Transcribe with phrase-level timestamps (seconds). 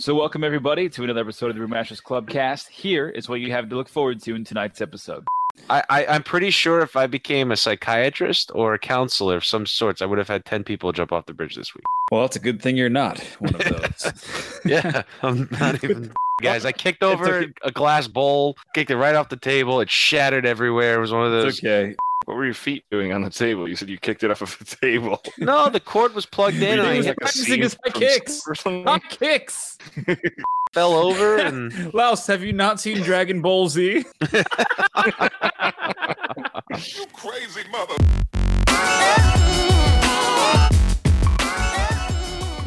[0.00, 2.68] So, welcome everybody to another episode of the Brewmasters Clubcast.
[2.68, 5.26] Here is what you have to look forward to in tonight's episode.
[5.68, 9.66] I, I, I'm pretty sure if I became a psychiatrist or a counselor of some
[9.66, 11.84] sorts, I would have had 10 people jump off the bridge this week.
[12.10, 13.60] Well, it's a good thing you're not one of
[13.92, 14.60] those.
[14.64, 16.14] yeah, I'm not even.
[16.40, 19.82] Guys, I kicked over a glass bowl, kicked it right off the table.
[19.82, 20.94] It shattered everywhere.
[20.94, 21.58] It was one of those.
[21.58, 21.94] It's okay.
[22.30, 23.68] What were your feet doing on the table?
[23.68, 25.20] You said you kicked it off of the table.
[25.38, 26.62] No, the cord was plugged in.
[26.62, 28.46] He and was I like a practicing his high kicks.
[28.46, 28.54] or?
[28.84, 29.78] High kicks.
[30.72, 34.04] fell over and Laos, have you not seen Dragon Ball Z?
[34.32, 34.44] You
[37.14, 37.96] crazy mother.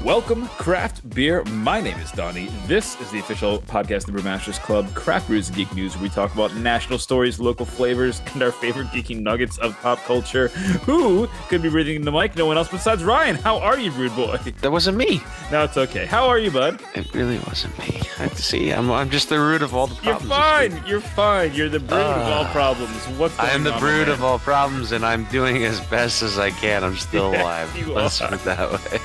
[0.04, 1.46] Welcome, craft beer.
[1.46, 2.48] My name is Donnie.
[2.68, 6.04] This is the official podcast of the Brewmasters Club, Craft Brews and Geek News, where
[6.04, 10.50] we talk about national stories, local flavors, and our favorite geeky nuggets of pop culture.
[10.86, 12.36] Who could be breathing in the mic?
[12.36, 13.36] No one else besides Ryan.
[13.36, 14.38] How are you, Brewed Boy?
[14.60, 15.22] that wasn't me.
[15.54, 16.06] No, it's okay.
[16.06, 16.82] How are you, bud?
[16.96, 18.02] It really wasn't me.
[18.20, 18.72] I see.
[18.72, 20.24] I'm, I'm just the root of all the problems.
[20.30, 20.84] You're fine.
[20.88, 21.54] You're fine.
[21.54, 22.52] You're the brood of all Ah.
[22.52, 23.06] problems.
[23.18, 26.50] What's I am the brood of all problems, and I'm doing as best as I
[26.52, 26.84] can.
[26.84, 27.78] I'm still Yes, alive.
[27.78, 29.00] you Let's put it that way.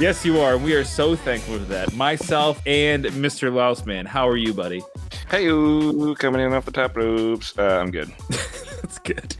[0.00, 0.56] Yes, you are.
[0.56, 1.92] We are so thankful for that.
[1.92, 3.52] Myself and Mr.
[3.52, 4.06] Lousman.
[4.06, 4.82] How are you, buddy?
[5.30, 7.52] Hey, ooh, coming in off the top ropes.
[7.58, 8.10] Uh, I'm good.
[8.80, 9.36] That's good.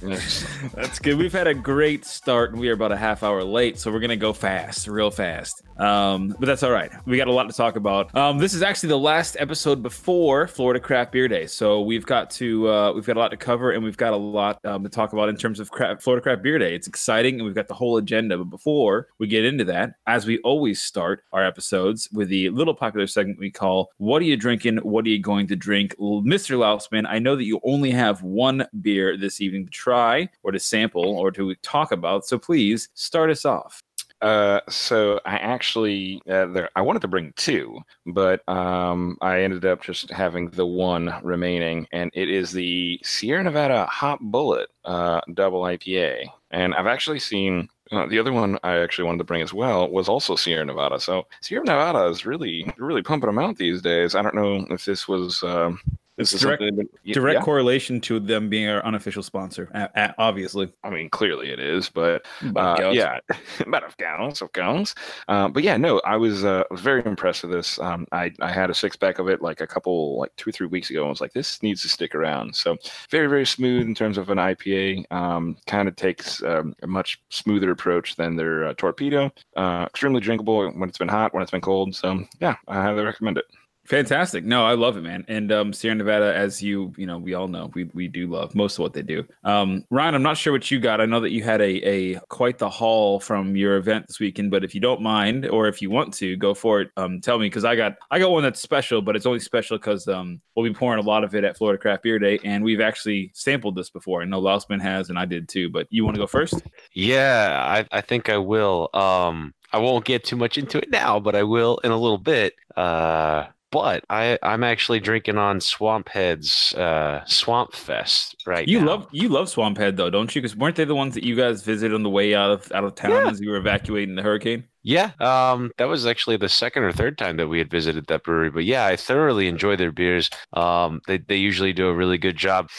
[0.74, 1.16] That's good.
[1.16, 4.00] We've had a great start, and we are about a half hour late, so we're
[4.00, 5.62] gonna go fast, real fast.
[5.78, 6.91] Um, but that's all right.
[7.06, 8.14] We got a lot to talk about.
[8.14, 12.30] Um, this is actually the last episode before Florida Craft Beer Day, so we've got
[12.33, 14.91] to uh, we've got a lot to cover, and we've got a lot um, to
[14.91, 16.74] talk about in terms of craft, Florida Craft Beer Day.
[16.74, 18.36] It's exciting, and we've got the whole agenda.
[18.36, 22.74] But before we get into that, as we always start our episodes with the little
[22.74, 24.78] popular segment we call "What are you drinking?
[24.78, 26.58] What are you going to drink?" Mr.
[26.58, 30.59] Lausman, I know that you only have one beer this evening to try, or to
[30.59, 32.25] sample, or to talk about.
[32.25, 33.83] So please start us off.
[34.20, 39.64] Uh, so I actually, uh, there, I wanted to bring two, but um, I ended
[39.64, 45.20] up just having the one remaining, and it is the Sierra Nevada Hop Bullet uh,
[45.33, 46.27] Double IPA.
[46.51, 49.90] And I've actually seen uh, the other one I actually wanted to bring as well
[49.90, 51.01] was also Sierra Nevada.
[51.01, 54.14] So Sierra Nevada is really, really pumping them out these days.
[54.14, 55.42] I don't know if this was.
[55.42, 55.80] Um,
[56.20, 56.63] this is direct-
[57.05, 57.45] Direct yeah.
[57.45, 59.70] correlation to them being our unofficial sponsor,
[60.19, 60.73] obviously.
[60.85, 62.27] I mean, clearly it is, but
[62.57, 63.19] uh, yeah,
[63.67, 64.95] but of course, of course.
[65.29, 67.79] Uh, but yeah, no, I was uh, was very impressed with this.
[67.81, 70.53] Um, I I had a six pack of it like a couple like two or
[70.53, 71.01] three weeks ago.
[71.03, 72.55] and was like, this needs to stick around.
[72.55, 72.77] So
[73.11, 75.11] very very smooth in terms of an IPA.
[75.11, 79.33] Um, kind of takes um, a much smoother approach than their uh, torpedo.
[79.57, 81.95] Uh, extremely drinkable when it's been hot, when it's been cold.
[81.95, 83.47] So yeah, I highly recommend it.
[83.90, 84.45] Fantastic.
[84.45, 85.24] No, I love it, man.
[85.27, 88.55] And um, Sierra Nevada, as you you know, we all know, we, we do love
[88.55, 89.27] most of what they do.
[89.42, 91.01] Um, Ryan, I'm not sure what you got.
[91.01, 94.52] I know that you had a a quite the haul from your event this weekend,
[94.52, 96.92] but if you don't mind, or if you want to, go for it.
[96.96, 99.77] Um, tell me because I got I got one that's special, but it's only special
[99.77, 102.62] because um we'll be pouring a lot of it at Florida Craft Beer Day, and
[102.62, 104.22] we've actually sampled this before.
[104.22, 105.68] I know Lausman has, and I did too.
[105.68, 106.62] But you want to go first?
[106.92, 108.89] Yeah, I, I think I will.
[108.95, 112.18] Um, I won't get too much into it now, but I will in a little
[112.18, 112.55] bit.
[112.77, 118.86] Uh, but I, I'm actually drinking on Swamp Head's uh, Swamp Fest right You now.
[118.86, 120.41] love you love Swamp Head though, don't you?
[120.42, 122.85] Because weren't they the ones that you guys visited on the way out of out
[122.85, 123.31] of town Yeah.
[123.31, 124.64] as you were evacuating the hurricane?
[124.83, 128.25] Yeah, um, that was actually the second or third time that we had visited that
[128.25, 128.50] brewery.
[128.50, 130.31] But yeah, I thoroughly enjoy their beers.
[130.55, 132.70] Um, they they usually do a really good job.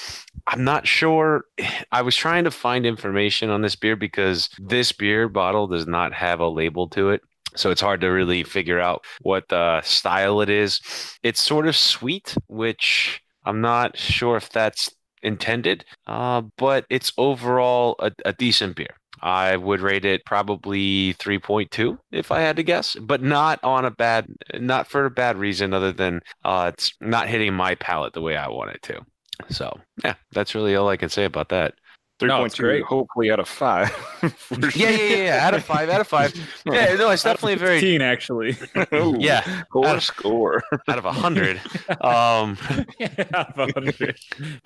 [0.48, 1.46] I'm not sure.
[1.92, 6.14] I was trying to find information on this beer because this beer bottle does not
[6.14, 7.22] have a label to it.
[7.56, 10.80] So it's hard to really figure out what uh, style it is.
[11.24, 14.90] It's sort of sweet, which I'm not sure if that's
[15.24, 18.96] intended, uh, but it's overall a, a decent beer.
[19.22, 23.92] I would rate it probably 3.2 if I had to guess, but not on a
[23.92, 24.26] bad,
[24.56, 28.36] not for a bad reason other than uh, it's not hitting my palate the way
[28.36, 29.02] I want it to.
[29.50, 31.76] So yeah, that's really all I can say about that.
[32.22, 32.84] Three No, point it's two, great.
[32.84, 33.90] hopefully out of five.
[34.38, 35.48] For Yeah, yeah, yeah, yeah.
[35.48, 36.32] Out of five, out of five.
[36.66, 38.56] Yeah, no, it's definitely a very Fifteen actually.
[38.94, 40.64] Ooh, yeah, Score, Out of- score.
[40.88, 41.58] out of a hundred.
[42.02, 42.58] Um,
[43.00, 44.18] yeah, out of 100.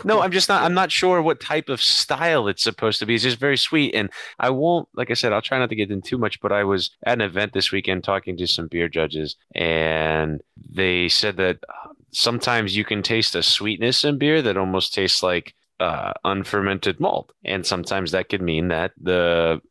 [0.03, 0.63] no, I'm just not.
[0.63, 3.15] I'm not sure what type of style it's supposed to be.
[3.15, 4.09] It's just very sweet, and
[4.39, 4.89] I won't.
[4.93, 6.41] Like I said, I'll try not to get in too much.
[6.41, 11.07] But I was at an event this weekend talking to some beer judges, and they
[11.07, 15.53] said that uh, sometimes you can taste a sweetness in beer that almost tastes like
[15.79, 19.61] uh, unfermented malt, and sometimes that could mean that the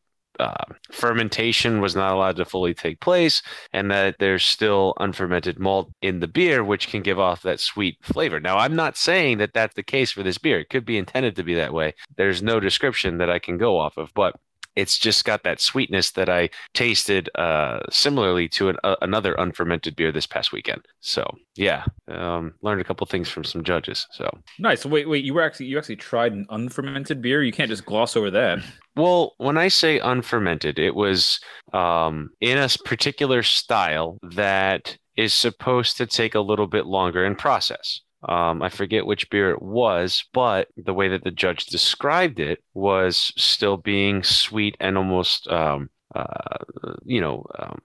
[0.40, 3.42] uh, fermentation was not allowed to fully take place,
[3.72, 7.96] and that there's still unfermented malt in the beer, which can give off that sweet
[8.02, 8.40] flavor.
[8.40, 10.60] Now, I'm not saying that that's the case for this beer.
[10.60, 11.94] It could be intended to be that way.
[12.16, 14.34] There's no description that I can go off of, but
[14.76, 19.96] it's just got that sweetness that I tasted uh, similarly to an, uh, another unfermented
[19.96, 20.84] beer this past weekend.
[21.00, 21.24] So
[21.56, 24.06] yeah, um, learned a couple things from some judges.
[24.12, 24.28] So
[24.58, 24.84] Nice.
[24.84, 25.24] Wait, wait.
[25.24, 27.42] You were actually you actually tried an unfermented beer.
[27.42, 28.60] You can't just gloss over that.
[28.96, 31.40] Well, when I say unfermented, it was
[31.72, 37.36] um, in a particular style that is supposed to take a little bit longer in
[37.36, 38.00] process.
[38.28, 42.62] Um, I forget which beer it was, but the way that the judge described it
[42.74, 46.58] was still being sweet and almost, um, uh,
[47.04, 47.78] you know, um,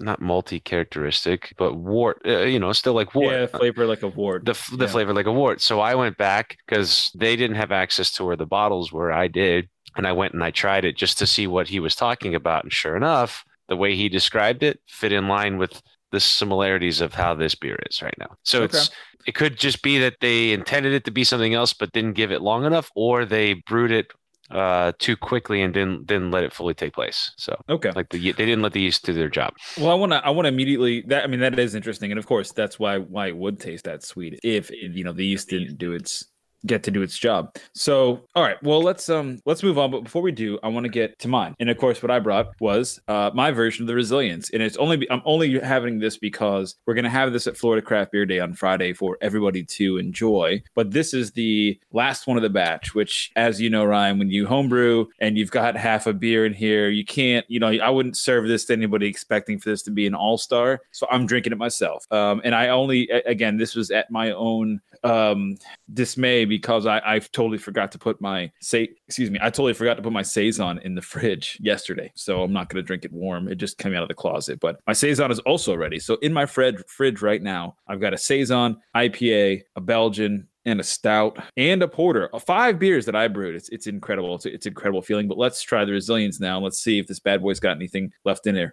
[0.00, 2.20] not malty-characteristic, but wort.
[2.26, 3.34] Uh, you know, still like wort.
[3.34, 4.44] Yeah, flavor like a wart.
[4.44, 4.90] the the Yeah.
[4.90, 5.60] flavor like a wart.
[5.60, 9.12] So I went back because they didn't have access to where the bottles were.
[9.12, 11.94] I did, and I went and I tried it just to see what he was
[11.94, 12.64] talking about.
[12.64, 17.14] And sure enough, the way he described it fit in line with the similarities of
[17.14, 18.36] how this beer is right now.
[18.44, 18.64] So Okay.
[18.64, 18.90] it's
[19.26, 22.32] it could just be that they intended it to be something else, but didn't give
[22.32, 24.12] it long enough, or they brewed it
[24.50, 27.32] uh too quickly and didn't didn't let it fully take place.
[27.38, 27.92] So Okay.
[27.94, 29.54] like the they didn't let the yeast do their job.
[29.76, 30.18] Well, I want to.
[30.24, 31.02] I want to immediately.
[31.06, 33.84] That I mean, that is interesting, and of course, that's why why it would taste
[33.84, 36.26] that sweet if you know the yeast didn't do its
[36.66, 37.56] get to do its job.
[37.74, 38.62] So, all right.
[38.62, 39.90] Well, let's um let's move on.
[39.90, 41.54] But before we do, I want to get to mine.
[41.60, 44.76] And of course, what I brought was uh my version of the resilience, and it's
[44.76, 48.40] only I'm only having this because we're gonna have this at Florida Craft Beer Day
[48.40, 50.62] on Friday for everybody to enjoy.
[50.74, 54.30] But this is the last one of the batch, which, as you know, Ryan, when
[54.30, 57.44] you homebrew and you've got half a beer in here, you can't.
[57.48, 60.38] You know, I wouldn't serve this to anybody expecting for this to be an all
[60.38, 60.80] star.
[60.92, 62.06] So I'm drinking it myself.
[62.12, 65.56] Um, and I only again, this was at my own um
[65.92, 69.94] dismay because I, I totally forgot to put my say excuse me I totally forgot
[69.94, 72.12] to put my saison in the fridge yesterday.
[72.14, 73.48] So I'm not going to drink it warm.
[73.48, 75.98] It just came out of the closet but my saison is also ready.
[75.98, 80.80] So in my fridge fridge right now I've got a saison IPA a Belgian and
[80.80, 84.46] a stout and a porter Uh, five beers that I brewed it's it's incredible it's,
[84.46, 87.60] it's incredible feeling but let's try the resilience now let's see if this bad boy's
[87.60, 88.72] got anything left in there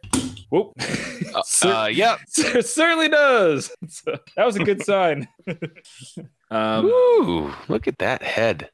[0.52, 0.74] Whoop.
[1.64, 2.18] Uh, yeah.
[2.28, 3.72] Cer- certainly does.
[4.36, 5.28] That was a good sign.
[6.50, 8.70] um, Ooh, look at that head.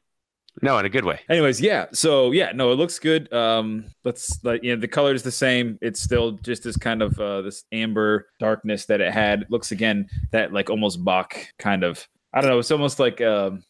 [0.62, 1.20] No, in a good way.
[1.28, 1.86] anyways, yeah.
[1.92, 3.30] So yeah, no, it looks good.
[3.32, 5.78] Um, let's like you know the color is the same.
[5.82, 9.42] It's still just this kind of uh, this amber darkness that it had.
[9.42, 12.06] It looks again that like almost bock kind of.
[12.34, 12.58] I don't know.
[12.58, 13.62] It's almost like um,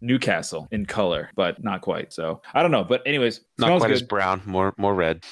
[0.00, 2.12] Newcastle in color, but not quite.
[2.12, 2.84] So I don't know.
[2.84, 3.94] But anyways, Not quite good.
[3.94, 5.24] as brown, more more red.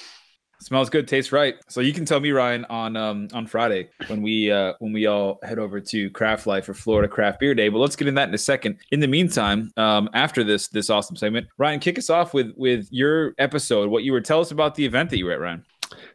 [0.58, 1.54] Smells good, tastes right.
[1.68, 5.04] So you can tell me, Ryan, on um on Friday when we uh when we
[5.06, 7.68] all head over to Craft Life for Florida Craft Beer Day.
[7.68, 8.78] But let's get in that in a second.
[8.90, 12.88] In the meantime, um after this this awesome segment, Ryan, kick us off with with
[12.90, 13.90] your episode.
[13.90, 15.62] What you were tell us about the event that you were at, Ryan.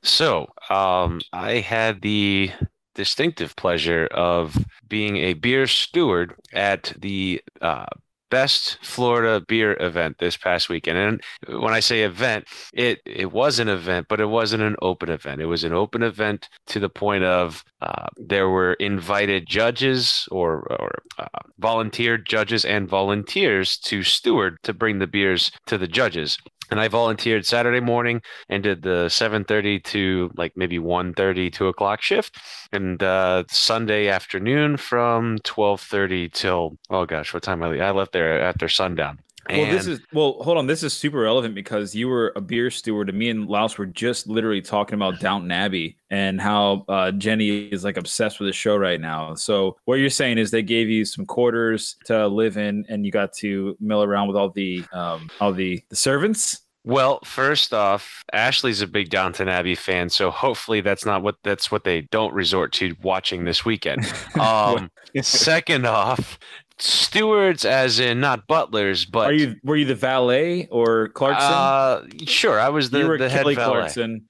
[0.02, 2.50] So, um, I had the
[2.96, 4.58] distinctive pleasure of
[4.88, 7.86] being a beer steward at the uh,
[8.32, 10.98] best Florida beer event this past weekend.
[10.98, 15.10] And when I say event, it it was an event, but it wasn't an open
[15.10, 15.42] event.
[15.42, 20.62] It was an open event to the point of uh, there were invited judges or
[20.80, 21.28] or uh,
[21.60, 26.40] volunteered judges and volunteers to steward to bring the beers to the judges.
[26.72, 32.02] And I volunteered Saturday morning and did the 7:30 to like maybe 1:30, 2 o'clock
[32.02, 32.38] shift,
[32.72, 37.78] and uh, Sunday afternoon from 12:30 till oh gosh, what time I?
[37.80, 39.20] I left there after sundown.
[39.50, 40.68] Well, this is well, hold on.
[40.68, 43.86] This is super relevant because you were a beer steward, and me and Laos were
[43.86, 48.54] just literally talking about Downton Abbey and how uh, Jenny is like obsessed with the
[48.54, 49.34] show right now.
[49.36, 53.12] So what you're saying is they gave you some quarters to live in, and you
[53.12, 56.62] got to mill around with all the um, all the the servants.
[56.84, 61.72] Well, first off, Ashley's a big Downton Abbey fan, so hopefully that's not what that's
[61.72, 64.12] what they don't resort to watching this weekend.
[64.40, 64.90] Um,
[65.22, 66.40] second off,
[66.82, 71.52] stewards, as in not butlers, but Are you were you the valet or Clarkson?
[71.52, 73.72] Uh, sure, I was the, you were the head Kelly valet.
[73.80, 74.30] Clarkson.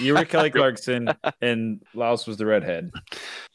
[0.00, 1.08] You were Kelly Clarkson,
[1.40, 2.90] and Laos was the redhead.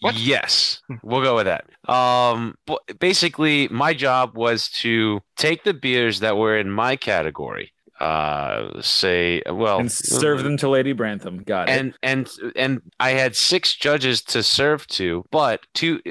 [0.02, 0.16] What?
[0.16, 1.66] Yes, we'll go with that.
[1.92, 7.73] Um, but basically, my job was to take the beers that were in my category.
[8.04, 11.42] Uh, say, well, and serve them to Lady Grantham.
[11.42, 11.80] Got it.
[11.80, 16.02] and and and I had six judges to serve to, but two,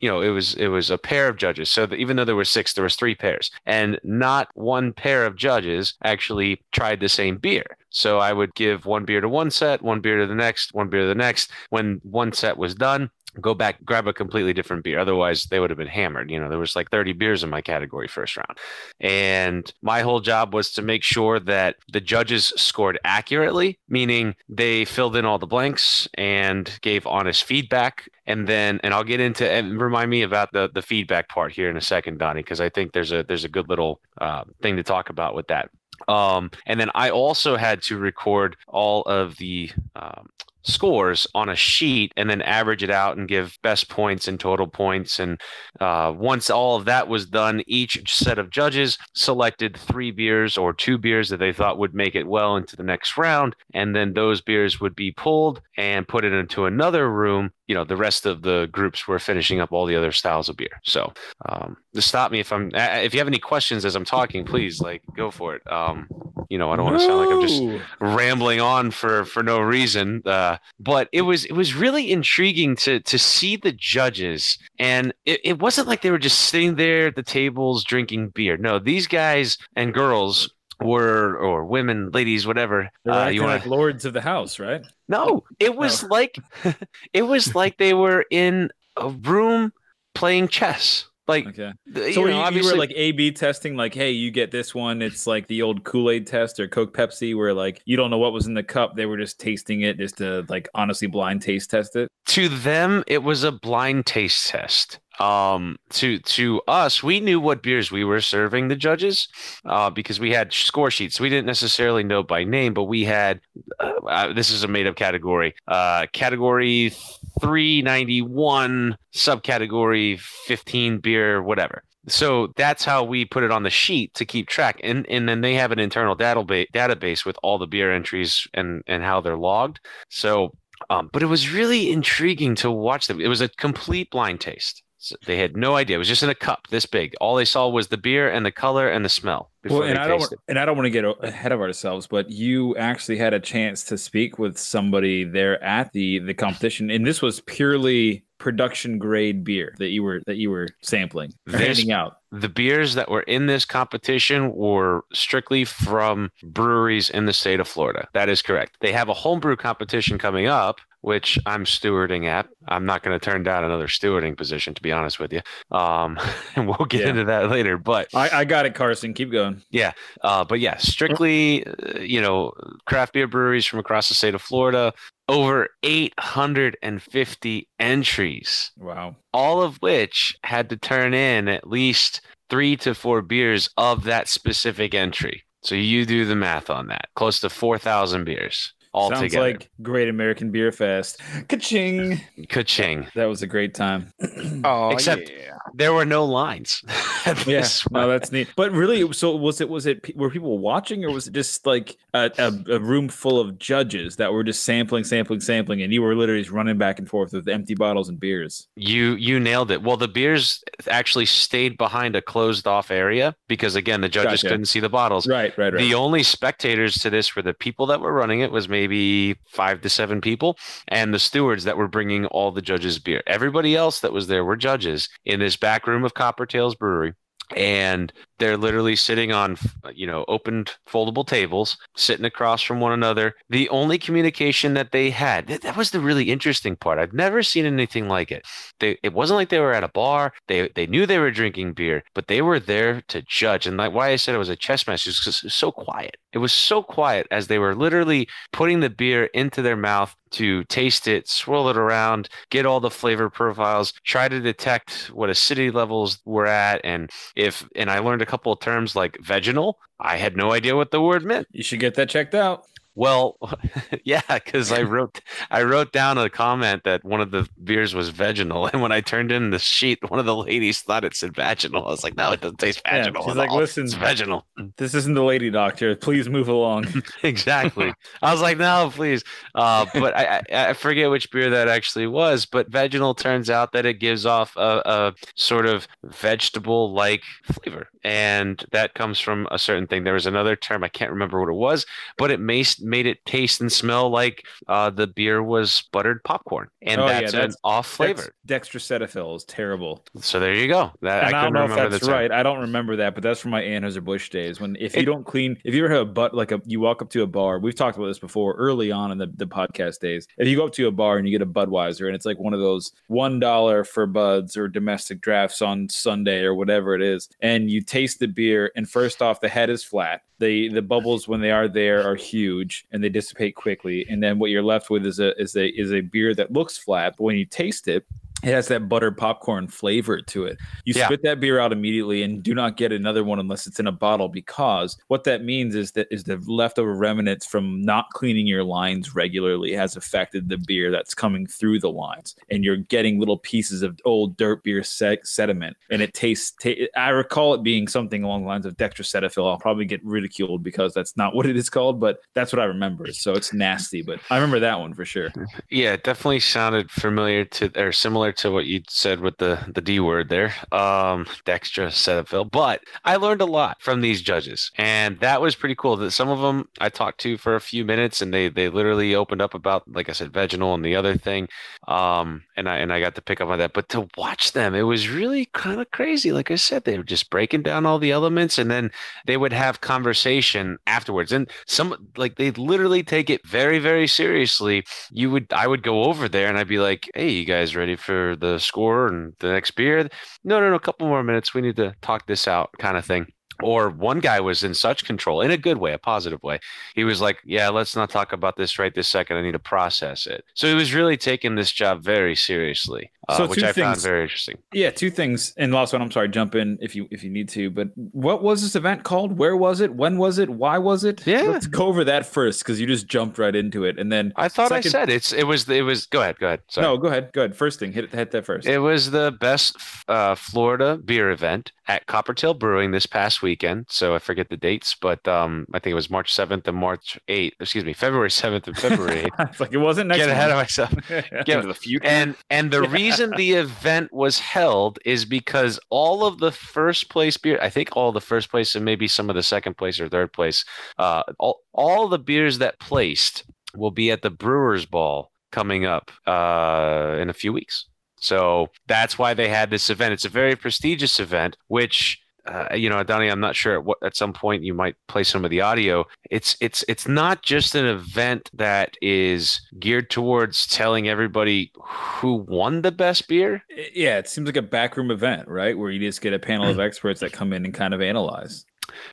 [0.00, 1.70] you know, it was it was a pair of judges.
[1.70, 5.26] So that even though there were six, there was three pairs, and not one pair
[5.26, 7.76] of judges actually tried the same beer.
[7.90, 10.88] So I would give one beer to one set, one beer to the next, one
[10.88, 11.50] beer to the next.
[11.68, 15.70] When one set was done, go back grab a completely different beer otherwise they would
[15.70, 18.58] have been hammered you know there was like 30 beers in my category first round.
[19.00, 24.84] And my whole job was to make sure that the judges scored accurately meaning they
[24.84, 28.08] filled in all the blanks and gave honest feedback.
[28.26, 31.68] And then and I'll get into and remind me about the the feedback part here
[31.68, 34.76] in a second Donnie because I think there's a there's a good little uh, thing
[34.76, 35.70] to talk about with that.
[36.08, 40.28] Um, and then I also had to record all of the um,
[40.62, 44.66] scores on a sheet and then average it out and give best points and total
[44.66, 45.18] points.
[45.18, 45.40] And
[45.80, 50.72] uh, once all of that was done, each set of judges selected three beers or
[50.72, 53.56] two beers that they thought would make it well into the next round.
[53.74, 57.50] And then those beers would be pulled and put it into another room.
[57.66, 60.56] You know, the rest of the groups were finishing up all the other styles of
[60.56, 60.80] beer.
[60.84, 61.12] So,
[61.48, 65.02] um, stop me if I'm, if you have any questions as I'm talking, please like
[65.16, 65.72] go for it.
[65.72, 66.06] Um,
[66.48, 69.60] you know, I don't want to sound like I'm just rambling on for for no
[69.60, 70.22] reason.
[70.24, 75.40] Uh, but it was it was really intriguing to to see the judges, and it,
[75.44, 78.56] it wasn't like they were just sitting there at the tables drinking beer.
[78.56, 82.90] No, these guys and girls were or women, ladies, whatever.
[83.04, 84.82] They're Uh, you want like lords of the house, right?
[85.08, 86.38] no, it was like
[87.12, 89.72] it was like they were in a room
[90.14, 91.06] playing chess.
[91.32, 91.72] Like Okay.
[91.94, 94.50] th- So you you, know, you obviously were like A/B testing, like, hey, you get
[94.50, 95.02] this one.
[95.02, 98.18] It's like the old Kool Aid test or Coke Pepsi, where like you don't know
[98.18, 98.96] what was in the cup.
[98.96, 102.08] They were just tasting it, just to like honestly blind taste test it.
[102.26, 107.62] to them it was a blind taste test um to to us we knew what
[107.62, 109.28] beers we were serving the judges
[109.66, 113.40] uh because we had score sheets we didn't necessarily know by name but we had
[113.80, 116.92] uh, uh, this is a made up category uh category
[117.40, 124.24] 391 subcategory 15 beer whatever so that's how we put it on the sheet to
[124.24, 127.92] keep track and and then they have an internal database database with all the beer
[127.92, 130.52] entries and and how they're logged so
[130.90, 133.20] um, but it was really intriguing to watch them.
[133.20, 134.82] It was a complete blind taste.
[135.02, 135.96] So they had no idea.
[135.96, 137.14] It was just in a cup this big.
[137.20, 139.96] All they saw was the beer and the color and the smell before Well, and
[139.96, 140.38] they I don't tasted.
[140.46, 143.82] and I don't want to get ahead of ourselves, but you actually had a chance
[143.84, 149.42] to speak with somebody there at the the competition, and this was purely production grade
[149.44, 152.18] beer that you were that you were sampling This- out.
[152.30, 157.68] The beers that were in this competition were strictly from breweries in the state of
[157.68, 158.08] Florida.
[158.14, 158.78] That is correct.
[158.80, 162.48] They have a homebrew competition coming up, which I'm stewarding at.
[162.68, 165.40] I'm not going to turn down another stewarding position, to be honest with you.
[165.70, 166.18] Um,
[166.56, 167.08] and we'll get Yeah.
[167.10, 167.76] into that later.
[167.76, 169.12] But I, I got it, Carson.
[169.12, 169.62] Keep going.
[169.70, 169.92] Yeah.
[170.22, 172.52] Uh, but yeah, strictly, uh, you know,
[172.86, 174.92] craft beer breweries from across the state of Florida,
[175.28, 179.16] over 850 entries, Wow.
[179.32, 184.28] all of which had to turn in at least three to four beers of that
[184.28, 185.42] specific entry.
[185.62, 187.08] So you do the math on that.
[187.16, 189.46] Close to 4,000 beers Sounds altogether.
[189.46, 191.20] like Great American Beer Fest.
[191.48, 192.20] Ka-ching.
[192.48, 193.06] Ka-ching.
[193.14, 194.12] That was a great time.
[194.64, 195.51] Oh, Except- yeah.
[195.74, 196.82] There were no lines.
[197.26, 198.48] at Yeah, this no, that's neat.
[198.56, 199.68] But really, so was it?
[199.68, 200.16] Was it?
[200.16, 204.16] Were people watching, or was it just like a, a, a room full of judges
[204.16, 207.32] that were just sampling, sampling, sampling, and you were literally just running back and forth
[207.32, 208.68] with empty bottles and beers?
[208.76, 209.82] You you nailed it.
[209.82, 214.48] Well, the beers actually stayed behind a closed off area because again, the judges Gotcha.
[214.48, 215.26] couldn't see the bottles.
[215.26, 215.80] Right, right, right.
[215.80, 219.80] The only spectators to this were the people that were running it was maybe 5
[219.82, 223.22] to 7 people and the stewards that were bringing all the judges beer.
[223.26, 227.14] Everybody else that was there were judges in this back room of Coppertails Brewery.
[227.56, 229.56] And they're literally sitting on
[229.94, 233.34] you know opened foldable tables sitting across from one another.
[233.48, 236.98] The only communication that they had that, was the really interesting part.
[236.98, 238.44] I've never seen anything like it.
[238.80, 240.32] They it wasn't like they were at a bar.
[240.48, 243.66] They they knew they were drinking beer but they were there to judge.
[243.66, 245.70] And like why i said it was a chess match is because it was so
[245.70, 246.16] quiet.
[246.32, 250.64] It was so quiet as they were literally putting the beer into their mouth to
[250.64, 255.70] taste it swirl it around get all the flavor profiles try to detect what acidity
[255.70, 256.80] levels were at.
[256.84, 260.74] And if and i learned a couple of terms like vaginal i had no idea
[260.74, 262.64] what the word meant you should get that checked out.
[262.94, 263.38] Well,
[264.04, 265.20] yeah, because I wrote
[265.50, 269.00] I wrote down a comment that one of the beers was vegetal, and when I
[269.00, 271.86] turned in the sheet, one of the ladies thought it said vaginal.
[271.86, 273.22] I was like, no, it doesn't taste Yeah, vaginal.
[273.22, 273.58] she's at like, all.
[273.58, 274.46] "Listen." it's vaginal.
[274.76, 275.94] This isn't the lady doctor.
[275.96, 276.86] Please move along.
[277.22, 277.92] exactly.
[278.22, 279.24] I was like, no, please.
[279.54, 282.46] Uh, but I, I I forget which beer that actually was.
[282.46, 287.88] But vegetal turns out that it gives off a, a sort of vegetable like flavor,
[288.04, 290.04] and that comes from a certain thing.
[290.04, 291.84] There was another term I can't remember what it was,
[292.16, 296.68] but it made made it taste and smell like uh, the beer was buttered popcorn,
[296.82, 298.32] and Oh, yeah, that's an off flavor.
[298.46, 300.04] Dex- Dextracetafil is terrible.
[300.20, 300.92] So there you go.
[301.02, 302.30] That I, I don't know if that's right.
[302.30, 304.60] I don't remember that, but that's from my Anheuser Busch days.
[304.60, 306.80] When if you It- don't clean, if you ever have a butt like a, you
[306.80, 307.58] walk up to a bar.
[307.58, 310.26] We've talked about this before early on in the, the podcast days.
[310.38, 312.38] If you go up to a bar and you get a Budweiser and it's like
[312.38, 317.02] one of those one dollar for buds or domestic drafts on Sunday or whatever it
[317.02, 320.22] is, and you taste the beer, and first off, the head is flat.
[320.42, 324.40] The the bubbles when they are there are huge and they dissipate quickly, and then
[324.40, 327.22] what you're left with is a is a is a beer that looks flat, but
[327.22, 328.04] when you taste it,
[328.42, 330.58] it has that buttered popcorn flavor to it.
[330.84, 331.06] You Yeah.
[331.06, 333.92] spit that beer out immediately and do not get another one unless it's in a
[333.92, 338.64] bottle because what that means is that is the leftover remnants from not cleaning your
[338.64, 343.38] lines regularly has affected the beer that's coming through the lines and you're getting little
[343.38, 347.86] pieces of old dirt beer se- sediment and it tastes ta- I recall it being
[347.86, 349.48] something along the lines of dextrocetaphil.
[349.48, 352.64] I'll probably get ridiculed because that's not what it is called, but that's what I
[352.64, 353.12] remember.
[353.12, 355.30] So it's nasty, but I remember that one for sure.
[355.70, 359.80] Yeah, it definitely sounded familiar to or similar to what you said with the the
[359.80, 362.50] D word there, um, Dextra Cetaphil.
[362.50, 365.96] But I learned a lot from these judges, and that was pretty cool.
[365.96, 369.14] That some of them I talked to for a few minutes, and they they literally
[369.14, 371.48] opened up about, like I said, vaginal and the other thing,
[371.88, 373.72] um, and I and I got to pick up on that.
[373.72, 376.32] But to watch them, it was really kind of crazy.
[376.32, 378.90] Like I said, they were just breaking down all the elements, and then
[379.26, 384.84] they would have conversation afterwards, and some like they literally take it very very seriously
[385.10, 387.96] you would I would go over there and I'd be like, "Hey, you guys ready
[387.96, 390.08] for the score and the next beer?"
[390.44, 391.54] No, no, no, a couple more minutes.
[391.54, 393.26] We need to talk this out, kind of thing.
[393.64, 396.58] Or one guy was in such control, in a good way, a positive way.
[396.94, 399.36] He was like, "Yeah, let's not talk about this right this second.
[399.36, 403.36] I need to process it." So he was really taking this job very seriously, uh,
[403.36, 404.58] So which I found very interesting.
[404.72, 405.54] Yeah, two things.
[405.56, 407.70] And last one, I'm sorry, jump in if you if you need to.
[407.70, 409.38] But what was this event called?
[409.38, 409.94] Where was it?
[409.94, 410.48] When was it?
[410.50, 411.26] Why was it?
[411.26, 411.42] Yeah.
[411.42, 413.98] Let's go over that first because you just jumped right into it.
[413.98, 416.06] And then I thought Second- I said it's it was it was.
[416.06, 416.60] Go ahead, go ahead.
[416.68, 416.86] Sorry.
[416.86, 417.32] no, go ahead.
[417.32, 417.56] Go ahead.
[417.56, 418.66] First thing, hit hit that first.
[418.66, 419.76] It was the best
[420.08, 423.86] uh, Florida beer event at Coppertail Brewing this past weekend.
[423.90, 427.18] So I forget the dates, but um, I think it was March 7th and March
[427.28, 427.52] 8th.
[427.60, 429.36] Excuse me, February 7th and February 8th.
[429.50, 430.92] it's like it wasn't next Get ahead of myself.
[431.10, 431.42] Yeah.
[431.46, 432.06] Yeah, Into the future.
[432.06, 437.36] and and the reason the event was held is because all of the first place
[437.36, 440.08] beer, I think all the first place and maybe some of the second place or
[440.08, 440.64] third place,
[440.98, 443.44] uh, all all the beers that placed
[443.74, 447.86] will be at the Brewers Ball coming up uh, in a few weeks.
[448.16, 450.12] So that's why they had this event.
[450.14, 452.21] It's a very prestigious event, which.
[452.46, 455.22] Uh, you know, Donnie, I'm not sure at what at some point you might play
[455.22, 456.04] some of the audio.
[456.30, 462.82] It's it's it's not just an event that is geared towards telling everybody who won
[462.82, 463.62] the best beer.
[463.94, 465.76] yeah, it seems like a backroom event, right?
[465.78, 468.64] Where you just get a panel of experts that come in and kind of analyze.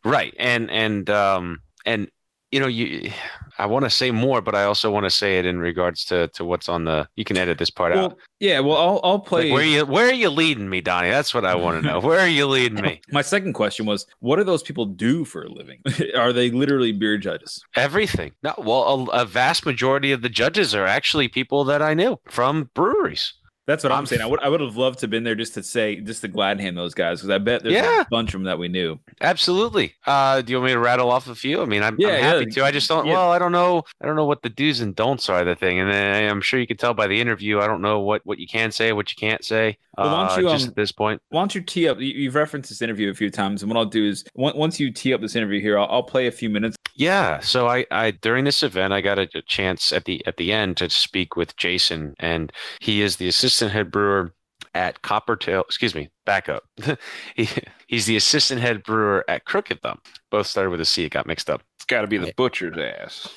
[0.04, 0.34] Right.
[0.40, 2.10] And and um and
[2.52, 3.12] you know, you
[3.58, 6.30] I want to say more, but I also want to say it in regards to
[6.30, 8.18] to what's on the you can edit this part out.
[8.40, 8.62] Yeah.
[8.62, 9.46] Well, I'll I'll play.
[9.46, 11.10] Like, where you where are you leading me, Donnie?
[11.10, 12.00] That's what I want to know.
[12.10, 13.02] Where are you leading me?
[13.12, 15.82] My second question was, what do those people do for a living?
[16.16, 17.62] Are they literally beer judges?
[17.76, 18.32] Everything.
[18.42, 22.18] No, well, a, a vast majority of the judges are actually people that I knew
[22.30, 23.34] from breweries.
[23.70, 24.22] That's what I'm, I'm saying.
[24.22, 26.28] I would I would have loved to have been there just to say just to
[26.28, 28.02] glad hand those guys because I bet there's Yeah.
[28.02, 29.00] a bunch of them that we knew.
[29.22, 29.94] Absolutely.
[30.08, 31.62] Uh, do you want me to rattle off a few?
[31.62, 32.54] I mean, I'm, Yeah, I'm happy yeah.
[32.56, 32.66] to.
[32.66, 33.06] I just don't.
[33.06, 33.14] Yeah.
[33.14, 33.84] Well, I don't know.
[34.02, 35.44] I don't know what the do's and don'ts are.
[35.46, 37.60] The thing, and then I'm sure you can tell by the interview.
[37.60, 39.78] I don't know what what you can say, what you can't say.
[39.98, 41.22] Well, why don't uh, just um, at this point?
[41.30, 42.00] Why don't you tee up?
[42.00, 44.92] you- You've referenced this interview a few times, and what I'll do is once you
[44.92, 46.76] tee up this interview here, I'll, I'll play a few minutes.
[46.96, 47.40] Yeah.
[47.40, 50.52] So I, I during this event, I got a, a chance at the at the
[50.54, 54.34] end to speak with Jason, and he is the assistant head brewer
[54.74, 55.64] at Coppertail.
[55.66, 56.64] Excuse me, back up.
[57.36, 57.50] he,
[57.88, 60.00] he's the assistant head brewer at Crooked Thumb.
[60.30, 61.06] Both started with a C.
[61.06, 61.64] It got mixed up.
[61.78, 63.30] It's got to be the butcher's ass.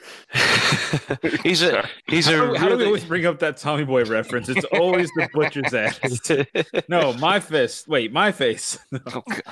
[1.42, 3.84] he's a he's How a do, we- how do we always bring up that Tommy
[3.84, 4.50] Boy reference?
[4.50, 5.98] It's always the butcher's ass.
[6.88, 7.88] No, my fist.
[7.88, 8.78] Wait, my face.
[9.14, 9.42] Oh, God.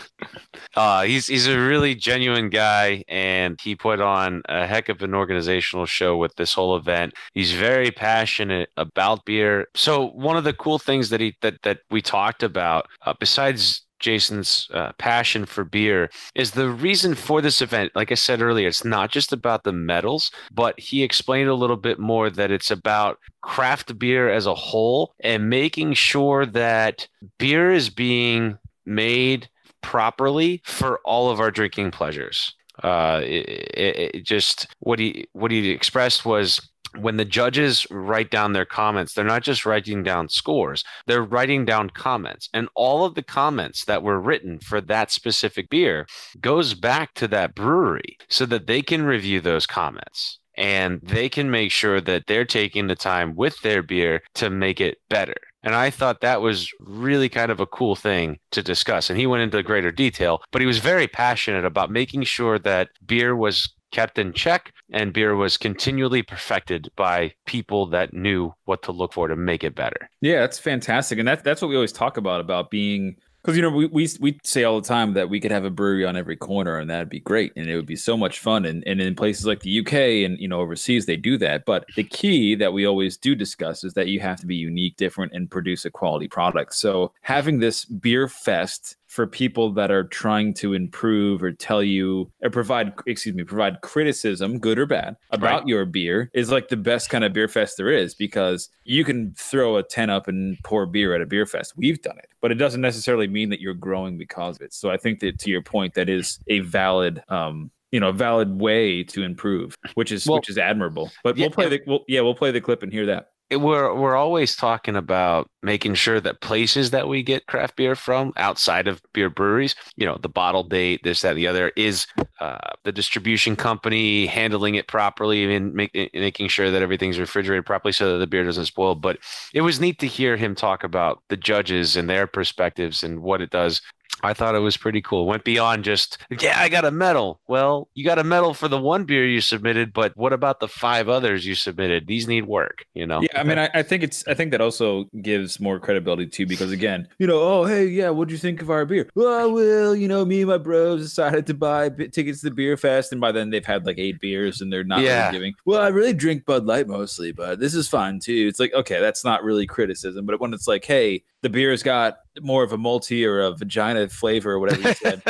[0.77, 5.15] Uh, he's he's a really genuine guy, and he put on a heck of an
[5.15, 7.15] organizational show with this whole event.
[7.33, 9.67] He's very passionate about beer.
[9.75, 13.83] So one of the cool things that he that that we talked about, uh, besides
[14.01, 17.93] Jason's uh, passion for beer, is the reason for this event.
[17.95, 21.77] Like I said earlier, it's not just about the medals, but he explained a little
[21.77, 27.07] bit more that it's about craft beer as a whole and making sure that
[27.39, 29.49] beer is being made
[29.81, 32.57] properly for all of our drinking pleasures.
[32.83, 38.31] Uh, it, it, it just what he what he expressed was when the judges write
[38.31, 43.05] down their comments, they're not just writing down scores; they're writing down comments, and all
[43.05, 46.07] of the comments that were written for that specific beer
[46.41, 51.51] goes back to that brewery so that they can review those comments and they can
[51.51, 55.37] make sure that they're taking the time with their beer to make it better.
[55.63, 59.11] And I thought that was really kind of a cool thing to discuss.
[59.11, 62.89] And he went into greater detail, but he was very passionate about making sure that
[63.07, 68.83] beer was kept in check and beer was continually perfected by people that knew what
[68.83, 70.09] to look for to make it better.
[70.21, 73.63] Yeah, that's fantastic, and that's that's what we always talk about about being Because you
[73.63, 76.17] know we, we we say all the time that we could have a brewery on
[76.17, 79.01] every corner and that'd be great and it would be so much fun and, and
[79.01, 79.93] in places like the UK
[80.25, 81.65] and you know overseas they do that.
[81.65, 84.97] But the key that we always do discuss is that you have to be unique,
[84.97, 86.75] different, and produce a quality product.
[86.75, 92.31] So having this beer fest for people that are trying to improve or tell you
[92.43, 95.67] or provide excuse me provide criticism good or bad about Right.
[95.69, 99.35] your beer is like the best kind of beer fest there is because you can
[99.37, 102.53] throw a 10 up and pour beer at a beer fest we've done it but
[102.53, 105.51] it doesn't necessarily mean that you're growing because of it so i think that to
[105.51, 110.13] your point that is a valid um you know, a valid way to improve, which
[110.13, 111.11] is Well, which is admirable.
[111.25, 113.31] But yeah, we'll play the we'll, yeah, we'll play the clip and hear that.
[113.51, 118.33] We're we're always talking about making sure that places that we get craft beer from
[118.37, 122.07] outside of beer breweries, you know, the bottle date, this, that, the other, is
[122.41, 127.93] uh, the distribution company handling it properly and make, making sure that everything's refrigerated properly
[127.93, 128.95] so that the beer doesn't spoil.
[128.95, 129.19] But
[129.53, 133.43] it was neat to hear him talk about the judges and their perspectives and what
[133.43, 133.83] it does.
[134.23, 135.27] I thought it was pretty cool.
[135.27, 137.41] Went beyond just, yeah, I got a medal.
[137.49, 140.69] Well, you got a medal for the one beer you submitted, but what about the
[140.69, 142.07] five others you submitted?
[142.07, 143.23] These need work, you know?
[143.23, 146.47] Yeah, I mean, I, I think it's I think that also gives more credibility too
[146.47, 149.09] because again, you know, oh hey, yeah, what'd you think of our beer?
[149.15, 152.55] Well, well, you know, me and my bros decided to buy b- tickets to the
[152.55, 155.27] beer fest, and by then they've had like eight beers and they're not Yeah.
[155.27, 155.55] really giving.
[155.65, 158.47] Well, I really drink Bud Light mostly, but this is fine too.
[158.49, 162.19] It's like okay, that's not really criticism, but when it's like, hey, the beer's got
[162.41, 165.23] more of a malty or a vagina flavor or whatever you said,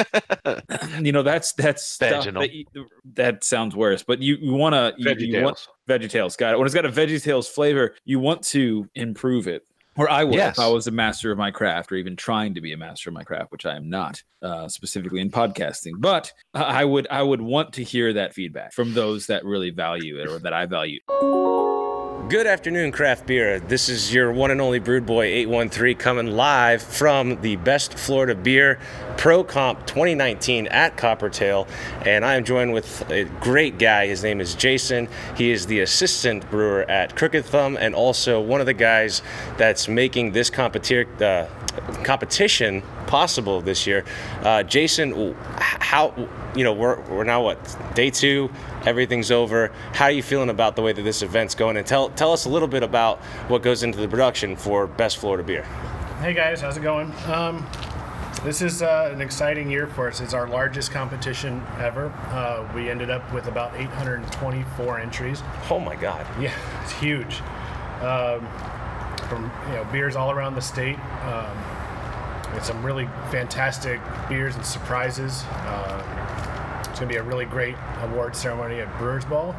[1.04, 2.64] you know, that's that's that, you,
[3.14, 4.02] that sounds worse.
[4.02, 6.36] But you you want to you, you want VeggieTales.
[6.36, 6.58] Got it.
[6.58, 9.66] When it's got a VeggieTales flavor, you want to improve it.
[9.96, 10.56] Or I would Yes.
[10.56, 13.10] if I was a master of my craft, or even trying to be a master
[13.10, 15.94] of my craft, which I am not, uh, specifically in podcasting.
[15.98, 20.20] But I would I would want to hear that feedback from those that really value
[20.20, 21.00] it or that I value.
[22.30, 23.58] Good afternoon, craft beer.
[23.58, 28.36] This is your one and only Brewed Boy 813 coming live from the Best Florida
[28.36, 28.78] Beer
[29.20, 31.68] Pro Comp 2019 at Coppertail.
[32.06, 34.06] And I am joined with a great guy.
[34.06, 35.08] His name is Jason.
[35.36, 39.20] He is the assistant brewer at Crooked Thumb and also one of the guys
[39.58, 41.46] that's making this competi- uh,
[42.02, 44.06] competition possible this year.
[44.42, 46.14] Uh, Jason, how,
[46.56, 48.50] you know, we're, we're now what, day two?
[48.86, 49.70] everything's over.
[49.92, 51.76] How are you feeling about the way that this event's going?
[51.76, 55.18] And tell tell us a little bit about what goes into the production for Best
[55.18, 55.64] Florida Beer.
[56.20, 57.12] Hey guys, how's it going?
[57.26, 57.66] Um,
[58.44, 60.20] this is uh, an exciting year for us.
[60.20, 62.10] It's our largest competition ever.
[62.28, 65.42] Uh, we ended up with about 824 entries.
[65.70, 66.26] Oh my God!
[66.40, 67.40] Yeah, it's huge.
[68.00, 68.46] Um,
[69.28, 70.98] from you know beers all around the state.
[71.24, 71.56] Um,
[72.54, 75.44] with some really fantastic beers and surprises.
[75.48, 79.54] Uh, it's going to be a really great award ceremony at Brewers Ball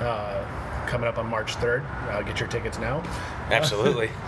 [0.00, 0.44] uh,
[0.86, 1.84] coming up on March 3rd.
[2.10, 3.02] Uh, get your tickets now.
[3.50, 4.10] Absolutely.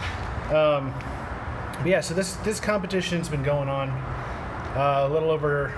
[1.78, 5.72] But yeah, so this this competition's been going on uh, a little over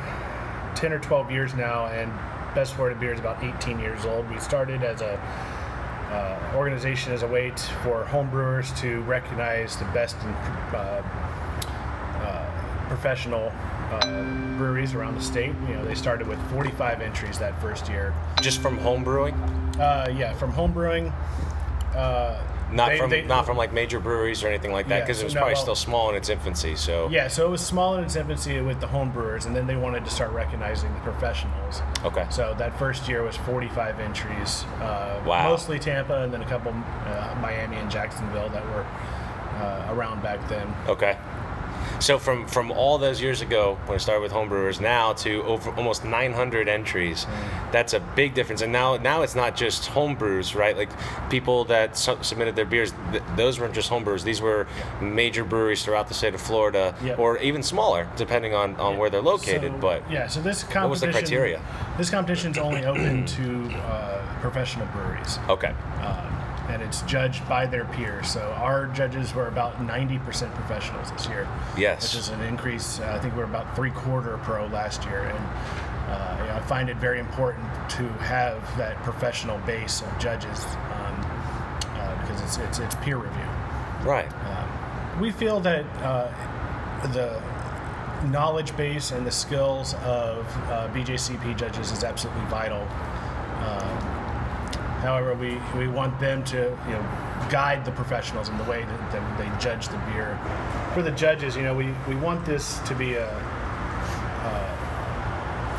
[0.74, 2.10] 10 or 12 years now, and
[2.54, 4.28] Best Florida Beer is about 18 years old.
[4.30, 5.18] We started as a
[6.10, 11.02] uh, organization as a way t- for home brewers to recognize the best in, uh,
[12.22, 13.52] uh, professional
[13.90, 14.22] uh,
[14.56, 15.52] breweries around the state.
[15.68, 18.14] You know, they started with 45 entries that first year.
[18.40, 19.34] Just from home brewing,
[19.78, 21.12] Uh, yeah, from home brewing.
[21.94, 25.18] Uh, not They- from they- not from like major breweries or anything like that, because
[25.18, 26.76] so it was no, probably well- still small in its infancy.
[26.76, 29.66] So Yeah, so it was small in its infancy with the home brewers, and then
[29.66, 31.82] they wanted to start recognizing the professionals.
[32.04, 32.26] okay.
[32.30, 34.64] So that first year was 45 entries.
[34.82, 35.48] Uh, Wow.
[35.50, 38.84] Mostly Tampa, and then a couple uh, Miami and Jacksonville that were
[39.60, 40.72] uh, around back then.
[40.86, 41.16] Okay.
[42.00, 45.70] So from from all those years ago when it started with homebrewers now to over
[45.72, 47.26] almost 900 entries,
[47.72, 48.62] that's a big difference.
[48.62, 50.76] And now now it's not just homebrews, right?
[50.76, 50.90] Like
[51.28, 54.22] people that su- submitted their beers, th- those weren't just homebrewers.
[54.22, 54.68] These were
[55.00, 57.18] major breweries throughout the state of Florida, Yep.
[57.18, 59.72] or even smaller, depending on, on where they're located.
[59.72, 60.82] So, but yeah, so this competition.
[60.82, 61.60] what was the criteria?
[61.98, 65.38] This competition's only open to uh, professional breweries.
[65.48, 65.74] Okay.
[66.02, 66.37] um,
[66.78, 68.28] and it's judged by their peers.
[68.30, 72.02] So our judges were about 90% professionals this year, Yes.
[72.02, 73.00] which is an increase.
[73.00, 75.38] Uh, I think we're about three quarter pro last year, and
[76.08, 80.64] uh, you know, I find it very important to have that professional base of judges
[80.64, 81.20] um,
[81.96, 83.44] uh, because it's, it's it's peer review.
[84.04, 84.30] Right.
[85.20, 86.30] We feel that uh,
[87.08, 87.42] the
[88.28, 92.82] knowledge base and the skills of uh, BJCP judges is absolutely vital.
[93.62, 94.17] Um,
[95.00, 97.02] however, we, we want them to you know
[97.50, 100.38] guide the professionals in the way that, that they judge the beer.
[100.94, 103.28] For the judges, you know, we, we want this to be a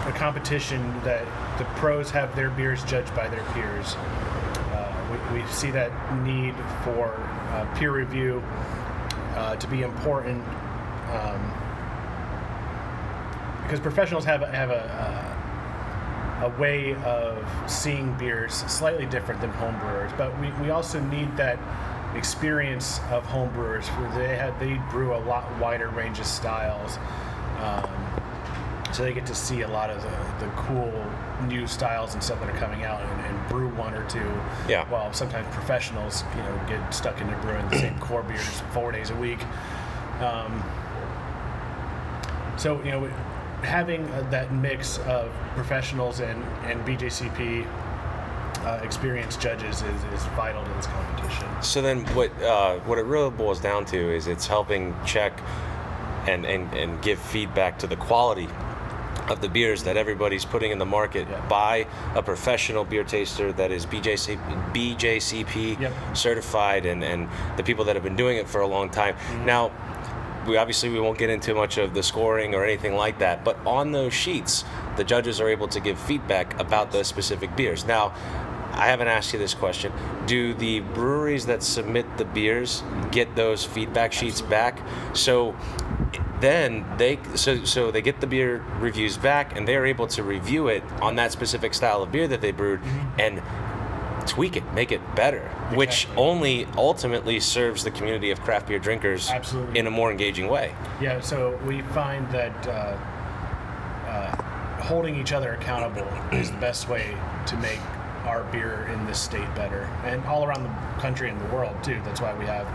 [0.09, 1.23] a competition that
[1.59, 3.95] the pros have their beers judged by their peers.
[3.95, 5.91] Uh, we, we see that
[6.23, 7.13] need for
[7.51, 8.43] uh, peer review
[9.35, 10.43] uh, to be important.
[11.11, 11.53] Um,
[13.63, 15.28] because professionals have a, have a,
[16.41, 21.35] a way of seeing beers slightly different than home brewers, but we, we also need
[21.37, 21.59] that
[22.15, 26.97] experience of home brewers where they had they brew a lot wider range of styles.
[27.59, 27.89] Um,
[28.91, 30.91] so they get to see a lot of the, the cool
[31.47, 34.19] new styles and stuff that are coming out and, and brew one or two.
[34.67, 34.89] Yeah.
[34.89, 39.11] While sometimes professionals, you know, get stuck into brewing the same core beers four days
[39.11, 39.39] a week.
[40.21, 40.63] Um,
[42.57, 43.11] so you know,
[43.63, 47.65] having uh, that mix of professionals and and BJCP
[48.65, 51.47] uh, experienced judges is, is vital to this competition.
[51.61, 55.39] So then, what uh, what it really boils down to is it's helping check
[56.27, 58.47] and, and, and give feedback to the quality
[59.29, 61.47] of the beers that everybody's putting in the market Yeah.
[61.47, 64.37] by a professional beer taster that is BJC,
[64.73, 65.93] BJCP Yep.
[66.13, 69.13] certified and, and the people that have been doing it for a long time.
[69.15, 69.45] Mm-hmm.
[69.45, 69.71] Now,
[70.47, 73.57] we obviously we won't get into much of the scoring or anything like that, but
[73.65, 74.63] on those sheets,
[74.97, 77.85] the judges are able to give feedback about the specific beers.
[77.85, 78.13] Now,
[78.73, 79.91] I haven't asked you this question.
[80.25, 84.79] Do the breweries that submit the beers get those feedback sheets back?
[85.13, 85.55] So
[86.39, 90.69] then they so so they get the beer reviews back and they're able to review
[90.69, 93.19] it on that specific style of beer that they brewed mm-hmm.
[93.19, 93.41] and
[94.25, 95.41] tweak it, make it better,
[95.73, 99.79] which only ultimately serves the community of craft beer drinkers Absolutely.
[99.79, 100.73] in a more engaging way.
[101.01, 102.97] Yeah, so we find that uh,
[104.07, 107.15] uh, holding each other accountable is the best way
[107.47, 107.79] to make
[108.25, 111.99] our beer in this state better, and all around the country and the world too.
[112.03, 112.67] That's why we have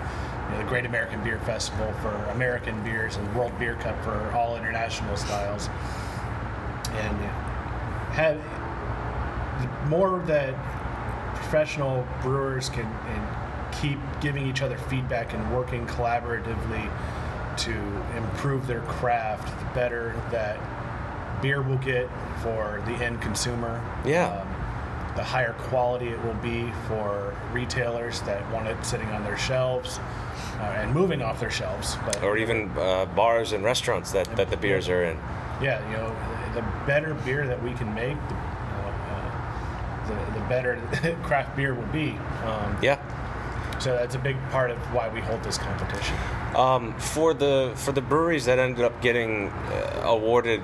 [0.46, 4.32] you know, the Great American Beer Festival for American beers and World Beer Cup for
[4.32, 5.68] all international styles.
[6.92, 7.18] And
[8.14, 8.40] have
[9.60, 10.54] the more that
[11.54, 16.90] professional brewers can and keep giving each other feedback and working collaboratively
[17.56, 17.72] to
[18.16, 20.58] improve their craft, the better that
[21.40, 22.10] beer will get
[22.42, 23.80] for the end consumer.
[24.04, 24.32] Yeah.
[24.32, 29.38] Um, the higher quality it will be for retailers that want it sitting on their
[29.38, 30.00] shelves
[30.58, 31.96] uh, and moving off their shelves.
[32.04, 35.16] But Or even uh, bars and restaurants that, that the beers are in.
[35.62, 36.12] yeah, you know,
[36.52, 38.34] the better beer that we can make, the,
[40.06, 40.76] the, the better
[41.22, 42.10] craft beer will be.
[42.44, 42.98] Um, Yeah.
[43.80, 46.16] So that's a big part of why we hold this competition.
[46.54, 50.62] Um, for the for the breweries that ended up getting uh, awarded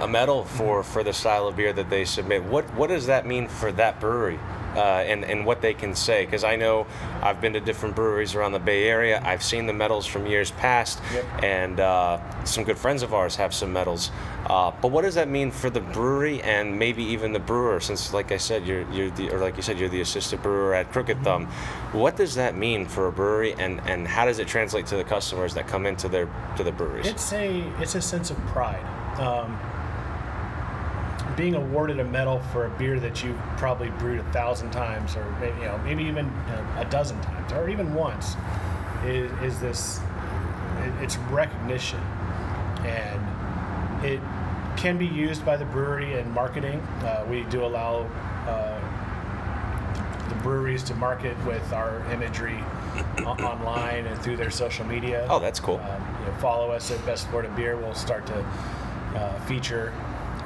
[0.00, 3.26] a medal for, for the style of beer that they submit, what what does that
[3.26, 4.40] mean for that brewery?
[4.76, 6.86] Uh, and, and what they can say because I know
[7.22, 9.22] I've been to different breweries around the Bay Area.
[9.24, 11.24] I've seen the medals from years past, Yep.
[11.42, 14.10] and uh, some good friends of ours have some medals.
[14.46, 17.80] Uh, but what does that mean for the brewery and maybe even the brewer?
[17.80, 20.74] Since, like I said, you're you're the or like you said, you're the assistant brewer
[20.74, 21.46] at Crooked Thumb.
[21.92, 25.04] What does that mean for a brewery, and, and how does it translate to the
[25.04, 27.06] customers that come into their to the breweries?
[27.06, 28.84] It's a it's a sense of pride.
[29.18, 29.58] Um,
[31.36, 35.24] being awarded a medal for a beer that you've probably brewed a thousand times, or
[35.40, 36.26] maybe, you know maybe even
[36.76, 38.36] a, dozen times, or even once,
[39.04, 40.00] is, is this
[41.00, 42.00] it's recognition,
[42.84, 44.20] and it
[44.76, 46.80] can be used by the brewery in marketing.
[47.02, 48.00] Uh, we do allow
[48.46, 52.62] uh, the breweries to market with our imagery
[53.24, 55.26] online and through their social media.
[55.28, 55.78] Oh, that's cool.
[55.78, 57.76] Um, you know, follow us at Best Florida Beer.
[57.76, 58.46] We'll start to
[59.16, 59.92] uh, feature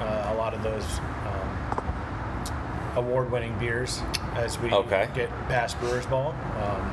[0.01, 0.85] uh, a lot of those
[1.27, 4.01] um, award-winning beers
[4.35, 5.09] as we Okay.
[5.15, 6.35] get past Brewers Ball.
[6.63, 6.93] Um,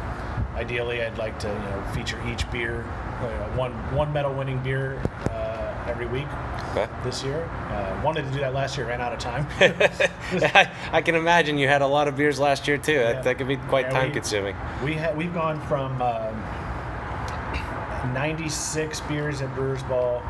[0.55, 2.81] ideally, I'd like to you know feature each beer,
[3.21, 6.27] uh, one one medal-winning beer uh, every week.
[6.71, 6.87] Okay.
[7.03, 9.47] This year, uh, wanted to do that last year, ran out of time.
[9.59, 12.91] I, I can imagine you had a lot of beers last year too.
[12.93, 13.13] Yeah.
[13.13, 14.55] That, that could be quite Yeah, time-consuming.
[14.83, 16.35] We ha- we've gone from um,
[18.13, 20.21] 96 beers at Brewers Ball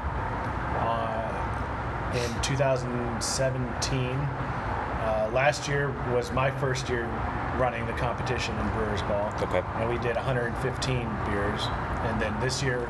[2.14, 4.10] in 2017.
[4.10, 7.06] Uh, last year was my first year
[7.58, 9.34] running the competition in Brewers Ball.
[9.42, 9.64] Okay.
[9.76, 11.62] And we did 115 beers.
[12.04, 12.88] And then this year,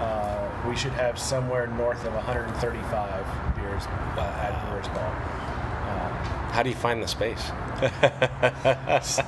[0.00, 5.36] uh, we should have somewhere north of 135 beers uh, at Brewers Ball.
[6.56, 7.50] How do you find the space?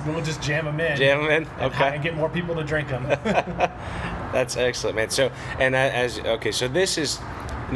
[0.07, 0.97] We'll just jam them in.
[0.97, 1.49] Jam them in?
[1.61, 1.95] and Okay.
[1.95, 3.03] And get more people to drink them.
[4.33, 5.11] That's excellent, man.
[5.11, 7.19] So, and as okay, so this is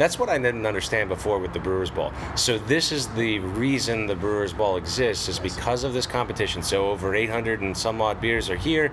[0.01, 2.11] that's what I didn't understand before with the Brewers Ball.
[2.35, 6.61] So this is the reason the Brewers Ball exists is because of this competition.
[6.63, 8.91] So over 800 and some odd beers are here.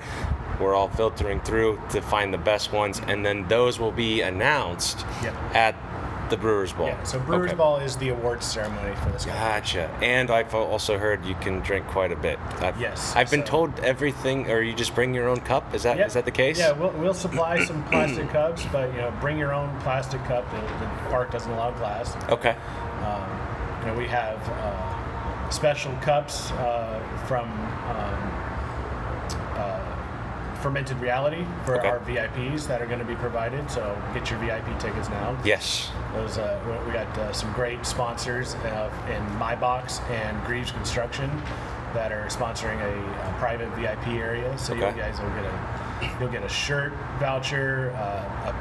[0.61, 5.07] We're all filtering through to find the best ones, and then those will be announced
[5.23, 5.35] Yep.
[5.55, 5.75] at
[6.31, 6.87] The Brewers Ball.
[6.87, 7.57] Yeah, so Brewers Okay.
[7.57, 9.25] Ball is the awards ceremony for this.
[9.25, 9.91] Gotcha.
[10.01, 12.39] And I've also heard you can drink quite a bit.
[12.61, 15.75] I've, Yes, I've been told everything, or you just bring your own cup.
[15.75, 16.13] Is that is Yep.
[16.13, 16.59] that the case?
[16.59, 20.49] Yeah, we'll, we'll supply some plastic cups, but you know, bring your own plastic cup.
[20.53, 22.17] The, the park doesn't allow glass.
[22.31, 22.57] Okay.
[23.05, 28.30] Um, you know, we have uh, special cups uh, from um,
[30.63, 31.89] Fermented Reality for Okay.
[31.89, 33.71] our VIPs that are going to be provided.
[33.71, 35.37] So get your VIP tickets now.
[35.45, 35.91] Yes.
[36.15, 41.31] Those uh, we- got uh, some great sponsors uh, in MyBox and Greaves Construction
[41.95, 44.57] that are sponsoring a, a private VIP area.
[44.59, 48.53] So you guys will get a you'll get a shirt voucher, uh,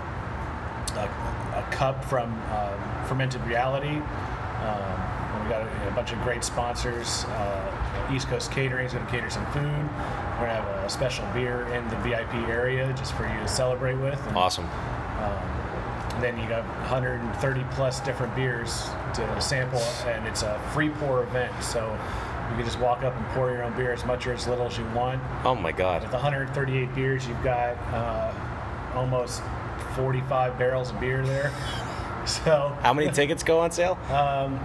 [0.96, 3.98] a, a, a cup from um, Fermented Reality.
[3.98, 5.09] Um,
[5.80, 7.26] we got a, bunch of great sponsors.
[7.26, 9.64] Uh, East Coast Catering is going to cater some food.
[9.64, 13.48] We're going to have a special beer in the VIP area just for you to
[13.48, 14.20] celebrate with.
[14.28, 14.66] And, Awesome.
[14.66, 21.24] and then you got 130 plus different beers to sample, and it's a free pour
[21.24, 21.54] event.
[21.64, 21.98] So
[22.50, 24.68] you can just walk up and pour your own beer as much or as little
[24.68, 25.22] as you want.
[25.46, 26.02] Oh my God.
[26.04, 28.34] With 138 beers, you've got uh,
[28.96, 29.42] almost
[29.96, 31.52] 45 barrels of beer there.
[32.26, 33.98] So How many tickets go on sale?
[34.12, 34.60] um,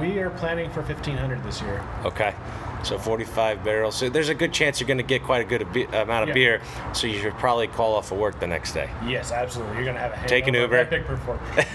[0.00, 1.82] we are planning for 1,500 this year.
[2.04, 2.34] Okay.
[2.82, 3.96] So 45 barrels.
[3.96, 5.62] So there's a good chance you're going to get quite a good
[5.94, 6.34] amount of Yeah.
[6.34, 6.60] beer.
[6.92, 8.90] So you should probably call off of work the next day.
[9.06, 9.76] Yes, absolutely.
[9.76, 10.76] You're going to have a Take an Uber.
[10.76, 11.66] epic performance.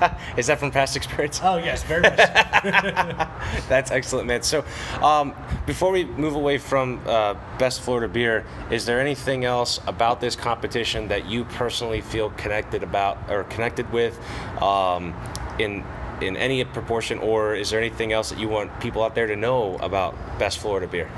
[0.36, 1.40] Is that from past experience?
[1.42, 2.16] oh yes, very much.
[3.68, 4.42] That's excellent, man.
[4.42, 4.64] So,
[5.00, 5.32] um,
[5.66, 10.36] before we move away from uh, Best Florida Beer, is there anything else about this
[10.36, 14.18] competition that you personally feel connected about or connected with,
[14.60, 15.14] um,
[15.58, 15.82] in
[16.20, 19.36] in any proportion, or is there anything else that you want people out there to
[19.36, 21.10] know about Best Florida Beer?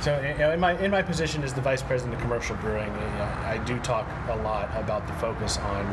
[0.00, 2.86] So you know, in my in my position as the vice president of commercial brewing,
[2.86, 5.84] you know, I do talk a lot about the focus on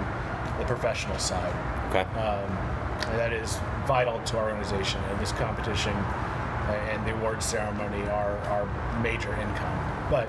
[0.60, 1.54] the professional side.
[1.90, 2.02] Okay.
[2.20, 2.76] Um,
[3.18, 5.02] that is vital to our organization.
[5.10, 10.08] And this competition uh, and the awards ceremony are our major income.
[10.10, 10.28] But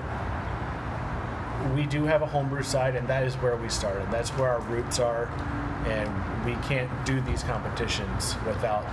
[1.75, 4.09] we do have a homebrew side, and that is where we started.
[4.11, 5.25] That's where our roots are,
[5.85, 8.85] and we can't do these competitions without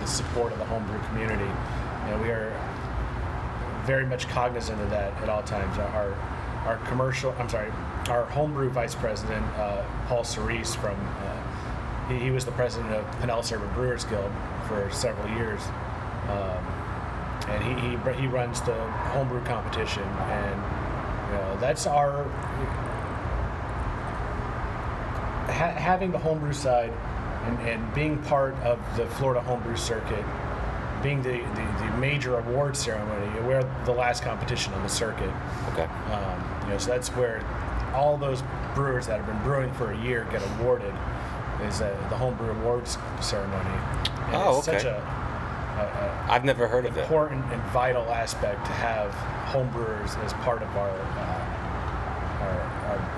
[0.00, 1.50] the, support of the homebrew community.
[2.06, 2.52] And we are
[3.84, 5.78] very much cognizant of that at all times.
[5.78, 6.16] Our
[6.64, 7.70] our commercial, I'm sorry,
[8.08, 13.04] our homebrew vice president, uh, Paul Cerise from, uh, he, he was the president of
[13.16, 14.30] Pinellas Urban Brewers Guild
[14.68, 15.62] for several years.
[16.28, 16.66] Um,
[17.48, 20.90] and he, he, he runs the homebrew competition and
[21.30, 22.24] you know, that's our
[25.60, 26.92] ha- having the homebrew side
[27.44, 30.24] and, and being part of the Florida homebrew circuit
[31.02, 35.30] being the, the, the major award ceremony we're the last competition on the circuit
[35.72, 35.84] Okay.
[36.12, 37.42] um, you know, so that's where
[37.94, 38.42] all those
[38.74, 40.94] brewers that have been brewing for a year get awarded
[41.66, 43.68] is the homebrew awards ceremony
[44.26, 44.78] and Oh, it's okay.
[44.78, 47.00] such a, a, a I've never heard of it.
[47.00, 49.10] important and vital aspect to have
[49.52, 51.39] homebrewers as part of our uh,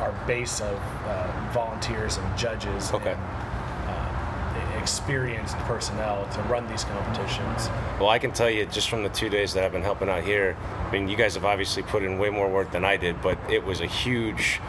[0.00, 3.12] our, base of uh, volunteers and judges Okay.
[3.12, 3.20] and
[3.88, 7.68] uh, experienced personnel to run these competitions.
[8.00, 10.24] Well, I can tell you just from the two days that I've been helping out
[10.24, 10.56] here.
[10.88, 13.38] I mean, you guys have obviously put in way more work than I did, but
[13.50, 14.60] it was a huge,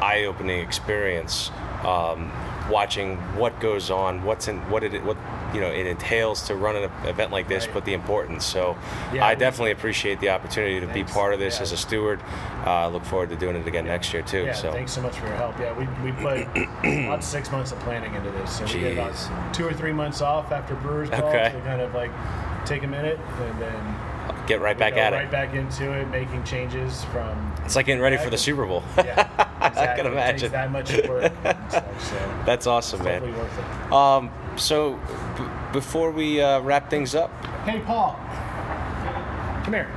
[0.00, 1.50] eye-opening experience.
[1.84, 2.32] Um,
[2.70, 5.16] watching what goes on, what's in, what did it, what
[5.54, 7.74] you know, it entails to run an event like this, Right.
[7.74, 8.44] but the importance.
[8.44, 8.76] So,
[9.12, 11.62] Yeah, I definitely appreciate the opportunity to be part of this Yeah.
[11.62, 12.20] as a steward.
[12.66, 14.44] Uh, I look forward to doing it again next year too.
[14.44, 15.58] Yeah, so, thanks so much for your help.
[15.58, 16.46] Yeah, we, we put
[17.06, 18.58] about six months of planning into this.
[18.58, 19.14] So we did about
[19.54, 21.50] two or three months off after Brewers Ball Okay.
[21.54, 22.10] to kind of like
[22.66, 23.96] take a minute and then
[24.46, 25.24] get right back at right it.
[25.24, 28.82] Right back into it, making changes from It's like getting ready for the Super Bowl.
[28.98, 29.28] yeah,
[29.66, 29.82] exactly.
[29.82, 30.52] I can imagine.
[30.52, 31.32] that much work.
[31.40, 33.20] stuff, so That's awesome, man.
[33.20, 33.92] totally worth it.
[33.92, 34.94] Um, so,
[35.36, 37.30] b- before we uh, wrap things up,
[37.64, 38.18] Hey, Paul,
[39.64, 39.88] come here.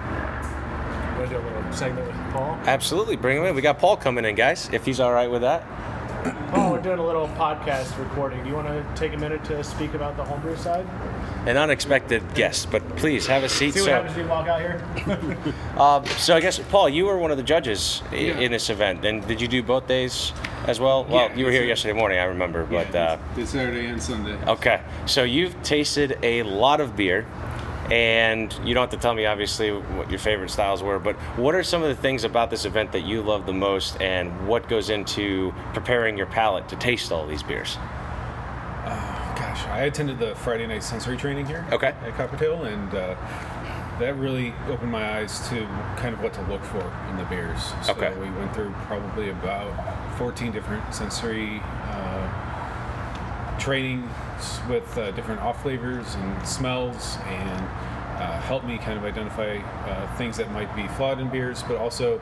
[1.17, 2.57] Want to do a little segment with Paul?
[2.65, 3.55] absolutely bring him in.
[3.55, 4.69] We got Paul coming in, guys.
[4.73, 5.63] If he's all right with that.
[6.51, 8.43] Paul, we're doing a little podcast recording.
[8.43, 10.85] Do you want to take a minute to speak about the homebrew side?
[11.47, 13.73] An unexpected guest, but please have a seat.
[13.73, 14.79] See what So, happens when you walk out here.
[15.75, 18.37] um, so I guess Paul, you were one of the judges i- Yeah.
[18.39, 20.33] in this event, and did you do both days
[20.67, 21.03] as well?
[21.05, 24.37] Well, Yeah, you were here yesterday morning, I remember, but uh, This Saturday and Sunday.
[24.47, 24.81] okay.
[25.07, 27.25] So you've tasted a lot of beer,
[27.89, 31.55] and you don't have to tell me obviously what your favorite styles were, but what
[31.55, 34.69] are some of the things about this event that you love the most, and what
[34.69, 37.79] goes into preparing your palate to taste all these beers?
[38.85, 39.10] Gosh,
[39.69, 41.87] I attended the Friday night sensory training here Okay.
[41.87, 43.15] at Coppertail, and uh,
[43.99, 45.65] that really opened my eyes to
[45.97, 47.61] kind of what to look for in the beers.
[47.83, 48.13] So Okay.
[48.19, 49.71] we went through probably about
[50.17, 54.09] 14 different sensory uh, trainings
[54.67, 57.61] with uh, different off flavors and smells and
[58.19, 61.77] uh, help me kind of identify uh, things that might be flawed in beers, but
[61.77, 62.19] also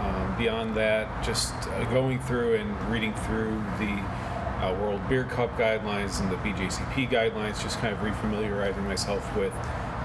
[0.00, 4.02] um, beyond that, just uh, going through and reading through the
[4.64, 9.52] uh, World Beer Cup guidelines and the BJCP guidelines, just kind of refamiliarizing myself with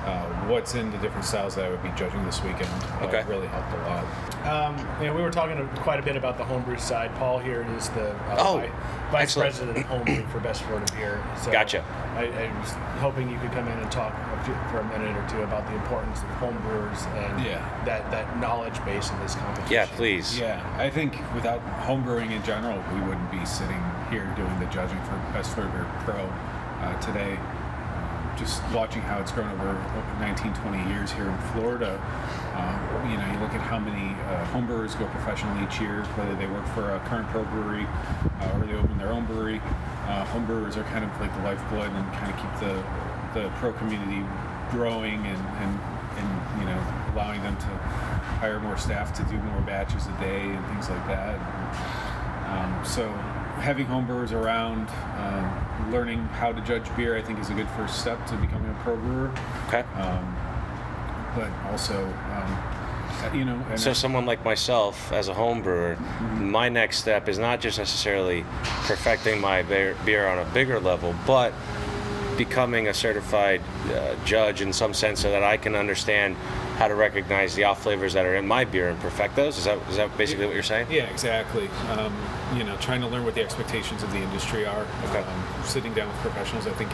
[0.06, 2.70] uh, what's in the different styles that I would be judging this weekend.
[3.02, 3.24] Uh, Okay.
[3.28, 4.06] really helped a lot.
[4.48, 7.14] Um, you know, we were talking quite a bit about the homebrew side.
[7.16, 8.64] Paul here is the uh, Oh,
[9.12, 9.50] vice excellent.
[9.52, 11.22] president of homebrew for Best Florida Beer.
[11.42, 11.84] So Gotcha.
[12.16, 15.16] I, I was hoping you could come in and talk a few, for a minute
[15.16, 17.84] or two about the importance of homebrewers and Yeah.
[17.86, 19.72] that, that knowledge base in this competition.
[19.74, 20.40] Yeah, please.
[20.40, 25.00] Yeah, I think without homebrewing in general, we wouldn't be sitting here doing the judging
[25.04, 27.38] for Best Beer Pro uh, today.
[28.38, 29.74] Just watching how it's grown over
[30.20, 32.02] 19, 20 years here in Florida.
[32.56, 36.34] Um, you know, you look at how many uh, homebrewers go professional each year, whether
[36.36, 39.62] they work for a current pro brewery uh, or they open their own brewery.
[40.08, 42.74] Uh, homebrewers are kind of like the lifeblood and kind of keep the,
[43.38, 44.26] the pro community
[44.72, 45.74] growing and, and,
[46.18, 46.80] and, you know,
[47.14, 47.70] allowing them to
[48.42, 51.38] hire more staff to do more batches a day and things like that.
[52.50, 53.06] Um, so
[53.60, 58.00] having homebrewers around, um, learning how to judge beer, I think is a good first
[58.00, 59.32] step to becoming a pro brewer.
[59.68, 59.82] Okay.
[60.00, 60.36] Um,
[61.36, 65.98] but also, um, you know, and So someone like myself, as a home brewer,
[66.38, 71.14] my next step is not just necessarily perfecting my beer, beer on a bigger level,
[71.28, 71.54] but
[72.38, 76.38] becoming a certified uh, judge in some sense, so that I can understand
[76.80, 79.58] how to recognize the off flavors that are in my beer and perfect those.
[79.58, 80.88] Is that is that basically what you're saying?
[80.90, 81.68] Yeah, exactly.
[81.90, 82.16] Um,
[82.56, 84.88] you know, trying to learn what the expectations of the industry are.
[85.10, 85.20] Okay.
[85.20, 86.90] Um, sitting down with professionals, I think,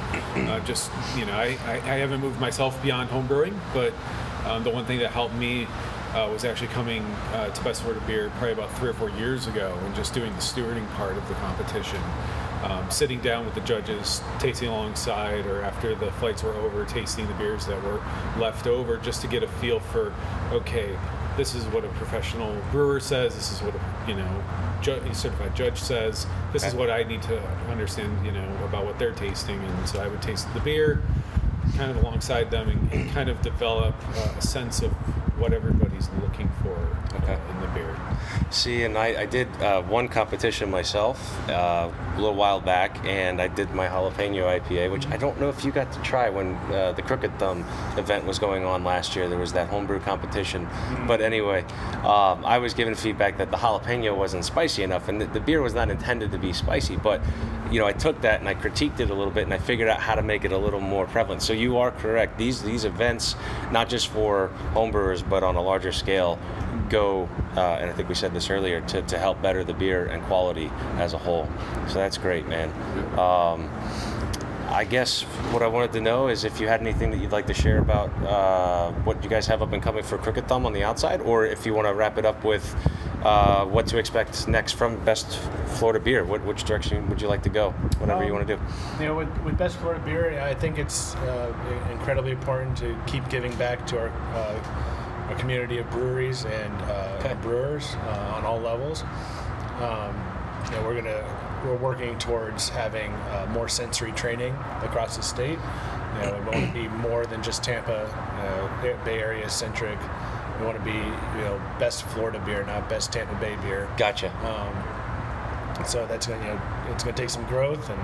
[0.50, 3.94] uh, just you know, I, I, I haven't moved myself beyond home brewing, but
[4.48, 5.68] um, the one thing that helped me
[6.16, 9.46] uh, was actually coming uh, to Best of Beer probably about three or four years
[9.46, 12.02] ago and just doing the stewarding part of the competition.
[12.66, 17.28] Um, sitting down with the judges, tasting alongside, or after the flights were over, tasting
[17.28, 18.02] the beers that were
[18.40, 20.12] left over, just to get a feel for,
[20.52, 20.98] okay,
[21.38, 23.36] this is what a professional brewer says.
[23.36, 24.44] This is what a you know
[24.82, 26.26] ju- certified judge says.
[26.54, 27.40] This is what I need to
[27.70, 29.60] understand, you know, about what they're tasting.
[29.60, 31.04] And so I would taste the beer,
[31.78, 34.92] kind of alongside them, and, and kind of develop uh, a sense of
[35.38, 36.76] what everybody's looking for
[37.28, 37.96] uh, in the beer.
[38.52, 43.42] See, and I, I did uh, one competition myself uh, a little while back, and
[43.42, 46.56] I did my jalapeno IPA, which I don't know if you got to try when
[46.72, 47.66] uh, the Crooked Thumb
[47.98, 49.28] event was going on last year.
[49.28, 50.68] There was that homebrew competition.
[51.08, 51.64] But anyway,
[52.04, 55.62] um, I was given feedback that the jalapeno wasn't spicy enough, and the, the beer
[55.62, 56.96] was not intended to be spicy.
[56.96, 57.22] But
[57.72, 59.90] you know, I took that and I critiqued it a little bit, and I figured
[59.90, 61.42] out how to make it a little more prevalent.
[61.42, 62.38] So you are correct.
[62.38, 63.36] These these events,
[63.72, 66.40] not just for homebrewers, but on a larger scale,
[66.90, 70.06] go, uh, and I think we said this earlier, to, to help better the beer
[70.06, 71.48] and quality as a whole.
[71.88, 72.70] So that's great, man.
[73.20, 73.70] Um,
[74.68, 75.22] I guess
[75.54, 77.78] what I wanted to know is if you had anything that you'd like to share
[77.80, 81.22] about uh, what you guys have up and coming for Crooked Thumb on the outside,
[81.22, 82.76] or if you want to wrap it up with
[83.24, 85.40] uh, what to expect next from Best
[85.78, 86.26] Florida Beer.
[86.26, 87.72] What, which direction would you like to go?
[88.00, 88.62] Whatever you Um, want to do.
[89.00, 91.54] You know, with, with Best Florida Beer, I think it's uh,
[91.92, 94.10] incredibly important to keep giving back to our,
[95.30, 99.04] our community of breweries and uh, brewers uh, on all levels.
[99.80, 100.16] Um,
[100.66, 101.24] you know, we're gonna
[101.66, 105.60] we're working towards having uh, more sensory training across the state.
[106.16, 108.08] You know, we want to be more than just Tampa,
[108.38, 110.00] you know, Bay- Bay Area centric.
[110.60, 113.90] We want to be, you know, best Florida beer, not best Tampa Bay beer.
[113.98, 114.30] Gotcha.
[114.48, 114.74] Um,
[115.86, 116.62] so that's going to, you know,
[116.92, 118.00] it's going to take some growth, and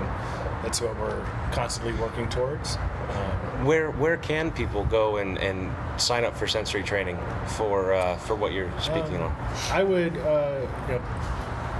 [0.62, 2.76] that's what we're constantly working towards.
[2.76, 5.70] Um, Where where can people go and, and
[6.00, 9.36] sign up for sensory training for uh, for what you're speaking Um, on?
[9.70, 11.02] I would, uh, you know,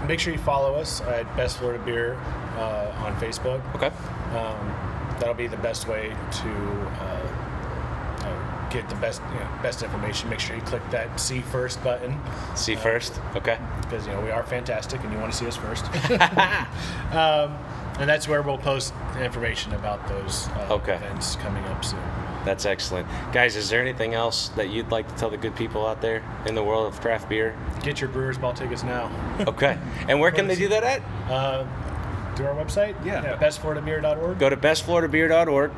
[0.06, 2.14] make sure you follow us at Best Florida Beer
[2.56, 3.60] uh, on Facebook.
[3.74, 3.90] Okay.
[4.36, 4.74] Um,
[5.18, 7.41] that'll be the best way to uh, uh,
[8.72, 10.30] get the best, you know, best information.
[10.30, 12.18] Make sure you click that "See First button
[12.56, 13.20] See first.
[13.36, 13.58] Okay.
[13.82, 15.84] because you know we are fantastic, and you want to see us first.
[17.12, 17.56] um,
[17.98, 20.94] and that's where we'll post information about those uh, Okay.
[20.94, 22.00] events coming up soon.
[22.44, 23.06] That's excellent.
[23.32, 26.24] Guys, is there anything else that you'd like to tell the good people out there
[26.46, 27.54] in the world of craft beer?
[27.82, 29.10] Get your Brewers Ball tickets now.
[29.46, 29.78] Okay.
[30.08, 31.02] And where can they do that at?
[31.30, 31.64] Uh,
[32.36, 33.36] to our website, Yeah.
[33.36, 34.38] bestfloridabeer.org.
[34.38, 35.70] Go to bestfloridabeer.org,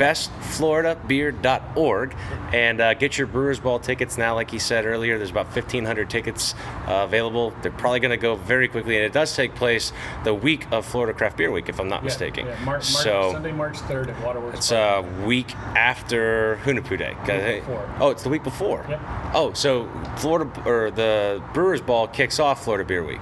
[0.00, 2.14] bestfloridabeer.org,
[2.52, 4.34] and uh, get your Brewers Ball tickets now.
[4.34, 6.54] Like he said earlier, there's about 1,500 tickets
[6.86, 7.52] uh, available.
[7.62, 9.92] They're probably going to go very quickly, and it does take place
[10.24, 12.46] the week of Florida Craft Beer Week, if I'm not Yeah, mistaken.
[12.46, 14.58] yeah, Mar- Mar- so Sunday, March 3rd at Waterworks.
[14.58, 15.04] it's Park.
[15.04, 17.14] a week after Hunahpu Day.
[17.54, 17.88] Week before.
[18.00, 18.86] Oh, it's the week before.
[18.88, 19.00] Yep.
[19.34, 23.20] Oh, so Florida or the Brewers Ball kicks off Florida Beer Week.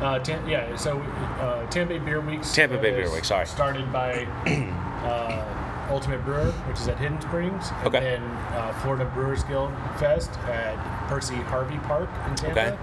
[0.00, 2.54] Uh, ten, yeah, so uh, uh, Tampa Bay Beer Weeks.
[2.54, 3.46] Tampa Bay Beer Week, sorry.
[3.46, 4.26] Started by
[5.04, 5.55] uh,
[5.90, 8.00] Ultimate Brewer, which is at Hidden Springs, and Okay.
[8.00, 8.22] then
[8.54, 10.76] uh, Florida Brewers Guild Fest at
[11.08, 12.76] Perry Harvie Park in Tampa, Okay.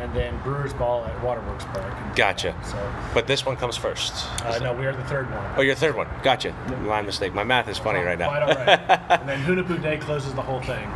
[0.00, 1.92] and then Brewers Ball at Waterworks Park.
[2.14, 2.54] Gotcha.
[2.64, 2.76] So,
[3.12, 4.26] But this one comes first.
[4.44, 5.44] uh, no, we are the third one.
[5.56, 6.08] Oh, your third one.
[6.22, 6.52] Gotcha.
[6.82, 7.34] My mistake.
[7.34, 8.46] My math is funny right Quite now.
[8.46, 8.78] all right.
[9.20, 10.88] and then Hunahpu Day closes the whole thing.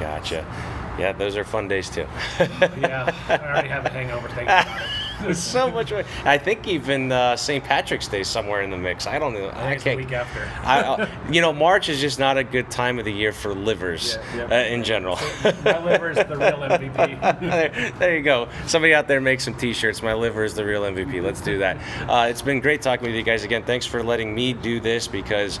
[0.00, 0.44] Gotcha.
[0.98, 2.06] Yeah, those are fun days too.
[2.78, 4.83] Yeah, I already have a hangover thinking about it.
[5.32, 5.92] So much.
[5.92, 7.62] I think even uh, St.
[7.64, 9.06] Patrick's Day somewhere in the mix.
[9.06, 9.48] I don't know.
[9.48, 9.96] I I can't.
[9.96, 10.40] week after.
[10.66, 13.54] I, uh, you know, March is just not a good time of the year for
[13.54, 15.18] livers Yeah, uh, in general.
[15.64, 17.40] My liver is the real MVP.
[17.40, 18.48] there, there you go.
[18.66, 20.02] Somebody out there make some T-shirts.
[20.02, 21.22] My liver is the real MVP.
[21.22, 21.76] Let's do that.
[22.08, 23.62] Uh, it's been great talking with you guys again.
[23.64, 25.58] Thanks for letting me do this because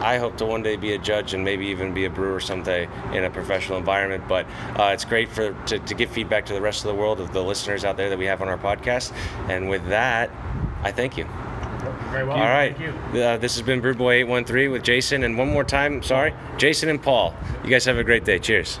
[0.00, 2.88] I hope to one day be a judge and maybe even be a brewer someday
[3.12, 4.24] in a professional environment.
[4.28, 4.46] But
[4.78, 7.32] uh, it's great for to, to give feedback to the rest of the world of
[7.32, 9.12] the listeners out there that we have on our podcast.
[9.48, 10.30] And with that,
[10.82, 11.26] I thank you.
[12.10, 12.36] Very well.
[12.36, 12.76] All right.
[12.76, 13.20] Thank you.
[13.22, 15.22] Uh, this has been Brewed Boy 813 with Jason.
[15.22, 17.34] And one more time, sorry, Jason and Paul.
[17.62, 18.38] You guys have a great day.
[18.38, 18.80] Cheers.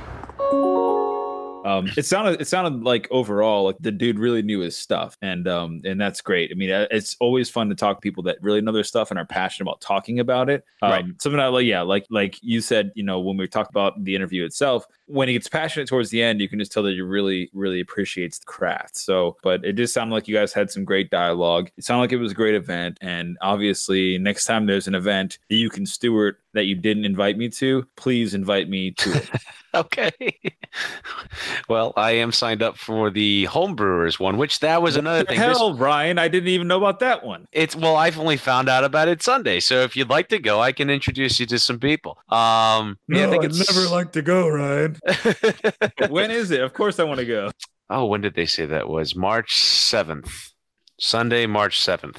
[1.64, 5.46] Um, it sounded it sounded like overall like the dude really knew his stuff, and
[5.46, 6.50] um, and that's great.
[6.52, 9.10] I mean, uh, it's always fun to talk to people that really know their stuff
[9.10, 10.64] and are passionate about talking about it.
[10.82, 11.04] Um, Right.
[11.18, 14.14] Something I like, yeah, like like you said, you know, when we talked about the
[14.14, 17.00] interview itself, when he gets passionate towards the end, you can just tell that he
[17.00, 18.96] really really appreciates the craft.
[18.96, 21.70] So, but it just sounded like you guys had some great dialogue.
[21.76, 25.38] It sounded like it was a great event, and obviously, next time there's an event
[25.48, 29.30] that you can steward that you didn't invite me to, please invite me to it.
[29.74, 30.10] Okay.
[31.68, 35.38] well, I am signed up for the homebrewers one, which that was another thing.
[35.38, 37.46] This- Hell, Ryan, I didn't even know about that one.
[37.52, 39.60] it's well, I've only found out about it Sunday.
[39.60, 42.18] So if you'd like to go, I can introduce you to some people.
[42.30, 44.96] Um, yeah, I think never like to go, Ryan.
[46.08, 46.60] when is it?
[46.60, 47.50] Of course, I want to go.
[47.90, 49.14] oh, when did they say that was?
[49.14, 50.50] March seventh,
[50.98, 52.18] Sunday, March seventh.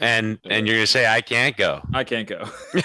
[0.00, 1.80] And and you're gonna say I can't go.
[1.92, 2.48] I can't go.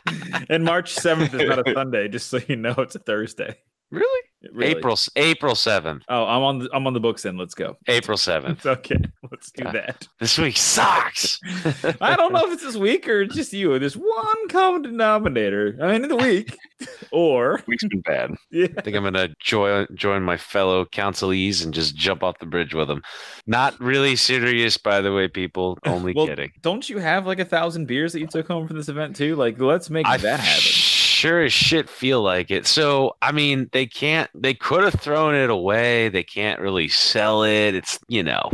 [0.48, 3.56] and March seventh is not a Sunday, just so you know, it's a Thursday.
[3.90, 4.20] Really?
[4.52, 4.72] Really.
[4.72, 6.02] April April seventh.
[6.08, 6.58] Oh, I'm on.
[6.58, 7.22] The, I'm on the books.
[7.22, 7.76] Then let's go.
[7.88, 8.66] April seventh.
[8.74, 8.98] Okay,
[9.30, 9.72] let's do Yeah.
[9.72, 10.06] that.
[10.20, 11.38] This week sucks.
[12.00, 13.78] I don't know if it's this week or just you.
[13.78, 15.78] There's one common denominator.
[15.80, 16.54] I mean, in the week,
[17.10, 18.32] or Week's been bad.
[18.50, 18.66] yeah.
[18.76, 22.74] I think I'm gonna join join my fellow councillees and just jump off the bridge
[22.74, 23.00] with them.
[23.46, 25.78] Not really serious, by the way, people.
[25.86, 26.50] Only Well, kidding.
[26.60, 29.36] Don't you have like a thousand beers that you took home from this event too?
[29.36, 30.72] Like, let's make I that happen.
[31.14, 32.66] Sure as shit feel like it.
[32.66, 34.28] So I mean, they can't.
[34.34, 36.08] They could have thrown it away.
[36.10, 37.74] They can't really sell it.
[37.74, 38.50] It's you know.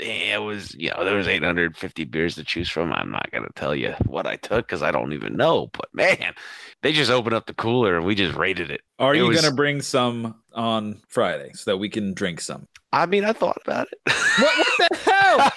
[0.00, 2.92] It was, you know, there was 850 beers to choose from.
[2.92, 5.68] I'm not gonna tell you what I took because I don't even know.
[5.72, 6.34] But man,
[6.82, 8.80] they just opened up the cooler and we just rated it.
[8.98, 12.66] Are It you was- gonna bring some on Friday so that we can drink some?
[12.92, 13.98] I mean, I thought about it.
[14.38, 15.52] What, what the hell?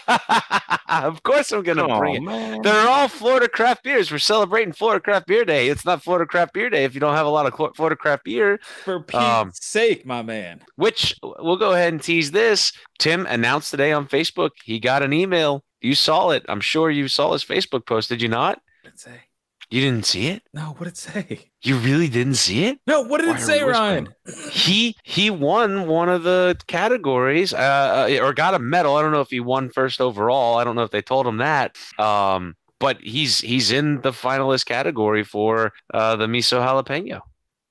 [1.10, 2.22] of course, I'm gonna Oh, bring it.
[2.24, 2.62] man.
[2.62, 4.12] They're all Florida craft beers.
[4.12, 5.68] We're celebrating Florida Craft Beer Day.
[5.70, 8.24] It's not Florida Craft Beer Day if you don't have a lot of Florida craft
[8.24, 8.60] beer.
[8.84, 10.62] For Pete's Um, sake, my man.
[10.76, 12.72] Which we'll go ahead and tease this.
[13.00, 15.64] Tim announced today on Facebook he got an email.
[15.82, 16.46] You saw it.
[16.48, 18.10] I'm sure you saw his Facebook post.
[18.10, 18.60] Did you not?
[18.82, 19.22] What did it say?
[19.70, 20.44] You didn't see it?
[20.54, 21.52] No, what did it say?
[21.62, 22.80] You really didn't see it?
[22.86, 24.10] No, what did Why it say, Ryan?
[24.52, 28.96] He he won one of the categories, uh, uh, or got a medal.
[28.96, 30.58] I don't know if he won first overall.
[30.58, 31.76] I don't know if they told him that.
[31.98, 37.22] Um, but he's he's in the finalist category for uh, the miso jalapeno.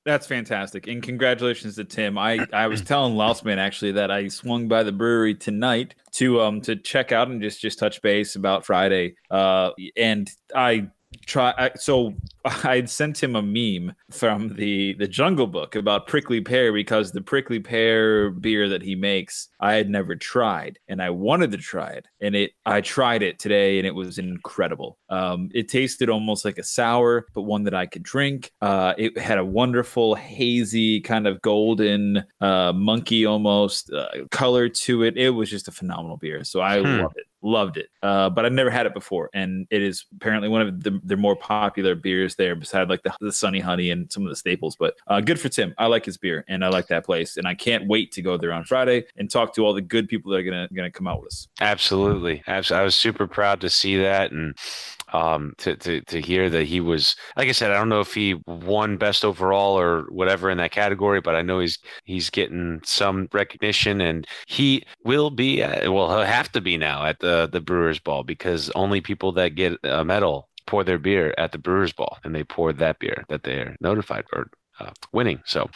[0.05, 2.19] That's fantastic, and congratulations to Tim.
[2.19, 6.61] I I was telling Lausman actually that I swung by the brewery tonight to um
[6.63, 9.17] to check out and just just touch base about Friday.
[9.31, 10.89] Uh, and I
[11.27, 12.15] try I, so
[12.65, 17.21] I'd sent him a meme from the the Jungle Book about prickly pear because the
[17.21, 21.91] prickly pear beer that he makes I had never tried and I wanted to try
[21.91, 24.99] it and it I tried it today and it was incredible.
[25.09, 28.53] Um, it tasted almost like a sour, but one that I could drink.
[28.61, 35.03] Uh, it had a wonderful hazy kind of golden uh, monkey almost uh, color to
[35.05, 35.17] it.
[35.17, 36.45] It was just a phenomenal beer.
[36.45, 37.01] So I Hmm.
[37.01, 37.91] loved it, loved it.
[38.03, 41.17] Uh, but I've never had it before, and it is apparently one of the, the
[41.17, 44.77] more popular beers there, beside like the, the Sunny Honey and some of the staples.
[44.77, 45.75] But uh, good for Tim.
[45.79, 48.37] I like his beer, and I like that place, and I can't wait to go
[48.37, 51.07] there on Friday and talk to all the good people that are gonna gonna come
[51.07, 51.49] out with us.
[51.61, 52.43] Absolutely.
[52.47, 54.57] Abs- I was super proud to see that and
[55.15, 58.13] um, to, to, to hear that he was, like I said, I don't know if
[58.13, 62.81] he won best overall or whatever in that category, but I know he's he's getting
[62.85, 67.49] some recognition and he will be, at, well, he'll have to be now at the,
[67.51, 71.59] the Brewers Ball because only people that get a medal pour their beer at the
[71.59, 74.51] Brewers Ball and they poured that beer that they're notified or
[74.81, 75.41] uh, winning.
[75.47, 75.71] So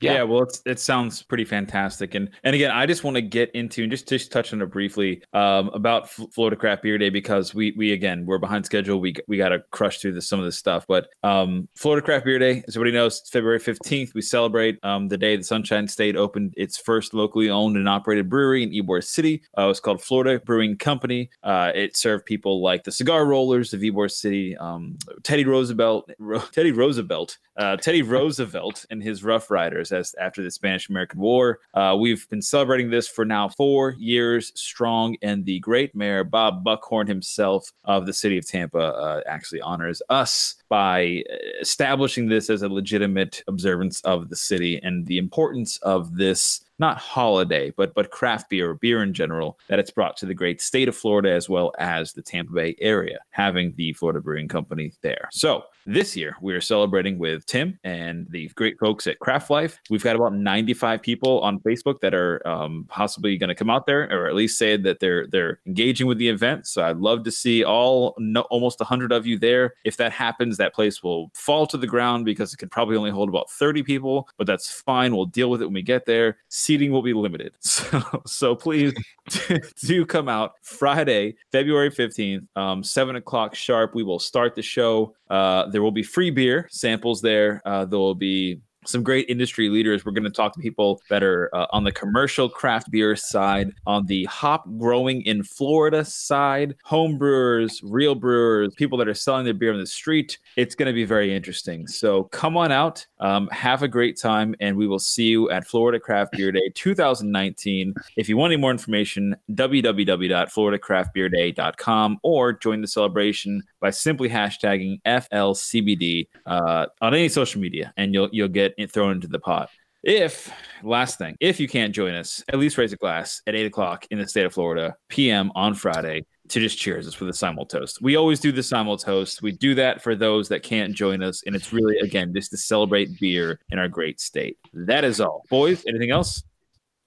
[0.00, 0.22] Yeah, Yeah.
[0.22, 3.90] well, it sounds pretty fantastic, and and again, I just want to get into and
[3.90, 7.72] just just touch on it briefly um, about F- Florida Craft Beer Day because we
[7.76, 8.98] we again we're behind schedule.
[9.00, 12.24] We we got to crush through this, some of this stuff, but um, Florida Craft
[12.24, 14.14] Beer Day, as everybody knows, February fifteenth.
[14.14, 18.30] We celebrate um, the day the Sunshine State opened its first locally owned and operated
[18.30, 19.42] brewery in Ybor City.
[19.58, 21.30] Uh, it was called Florida Brewing Company.
[21.42, 26.38] Uh, it served people like the cigar rollers of Ybor City, um, Teddy Roosevelt, Ro-
[26.52, 31.60] Teddy Roosevelt, uh, Teddy Roosevelt and his Rough Riders after the Spanish American War.
[31.74, 36.64] Uh, we've been celebrating this for now four years strong, and the great mayor Bob
[36.64, 41.22] Buckhorn himself of the city of Tampa uh, actually honors us by
[41.60, 46.98] establishing this as a legitimate observance of the city and the importance of this not
[46.98, 50.60] holiday but but craft beer or beer in general that it's brought to the great
[50.60, 54.92] state of Florida as well as the Tampa Bay area having the Florida Brewing Company
[55.02, 55.28] there.
[55.30, 59.80] So this year we are celebrating with Tim and the great folks at Craft Life.
[59.90, 63.86] We've got about 95 people on Facebook that are um, possibly going to come out
[63.86, 66.66] there or at least say that they're they're engaging with the event.
[66.66, 69.74] So I'd love to see all no, almost 100 of you there.
[69.84, 73.10] If that happens, that place will fall to the ground because it could probably only
[73.10, 75.14] hold about 30 people, but that's fine.
[75.14, 76.38] We'll deal with it when we get there.
[76.70, 77.52] Seating will be limited.
[77.62, 78.94] So so please
[79.84, 83.92] do come out Friday, February 15th, um, 7 o'clock sharp.
[83.96, 85.16] We will start the show.
[85.28, 87.60] Uh, there will be free beer samples there.
[87.64, 90.04] Uh, there will be some great industry leaders.
[90.04, 93.72] We're going to talk to people that are uh, on the commercial craft beer side,
[93.86, 99.44] on the hop growing in Florida side, home brewers, real brewers, people that are selling
[99.44, 100.38] their beer on the street.
[100.56, 101.86] It's going to be very interesting.
[101.86, 105.66] So come on out, um, have a great time, and we will see you at
[105.66, 107.94] Florida Craft Beer Day 2019.
[108.16, 116.28] If you want any more information, www.floridacraftbeerday.com or join the celebration by simply hashtagging FLCBD
[116.46, 119.70] uh, on any social media, and you'll you'll get it thrown into the pot.
[120.02, 120.50] If
[120.82, 124.06] last thing, if you can't join us, at least raise a glass at eight o'clock
[124.10, 127.66] in the state of Florida, PM on Friday to just cheers us with a simul
[127.66, 128.00] toast.
[128.00, 129.42] We always do the simul toast.
[129.42, 132.56] We do that for those that can't join us, and it's really again just to
[132.56, 134.56] celebrate beer in our great state.
[134.72, 135.84] That is all, boys.
[135.86, 136.42] Anything else?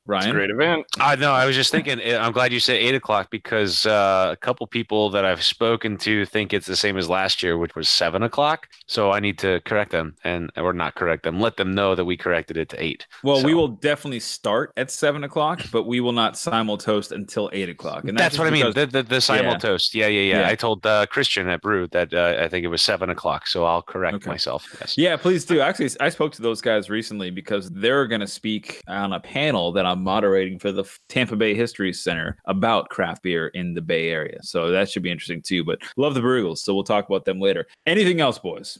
[0.06, 0.86] It's a Ryan, great event.
[0.99, 1.32] I know.
[1.32, 2.01] I was just thinking.
[2.01, 5.97] eh, I'm glad you said eight o'clock because uh, a couple people that I've spoken
[5.99, 8.68] to think it's the same as last year, which was seven o'clock.
[8.86, 11.39] So I need to correct them, and or not correct them.
[11.39, 13.08] Let them know that we corrected it to eight.
[13.24, 17.49] Well, we will definitely start at seven o'clock, but we will not simul toast until
[17.54, 18.04] eight o'clock.
[18.04, 18.74] And That's just what I mean.
[18.74, 19.95] The the, the simul toast.
[19.95, 20.49] Yeah, yeah, yeah, Yeah.
[20.49, 23.47] I told uh, Christian at Brew that uh, I think it was seven o'clock.
[23.47, 24.30] So I'll correct Okay.
[24.30, 24.68] myself.
[24.82, 24.97] Yes.
[24.97, 25.62] Yeah, please do.
[25.62, 29.72] Actually, I spoke to those guys recently because they're going to speak on a panel
[29.72, 34.10] that I'm moderating for the Tampa Bay History Center about craft beer in the Bay
[34.10, 34.39] Area.
[34.41, 35.64] So that should be interesting too.
[35.64, 37.68] But love the Brugels, so we'll talk about them later.
[37.86, 38.80] Anything else, boys?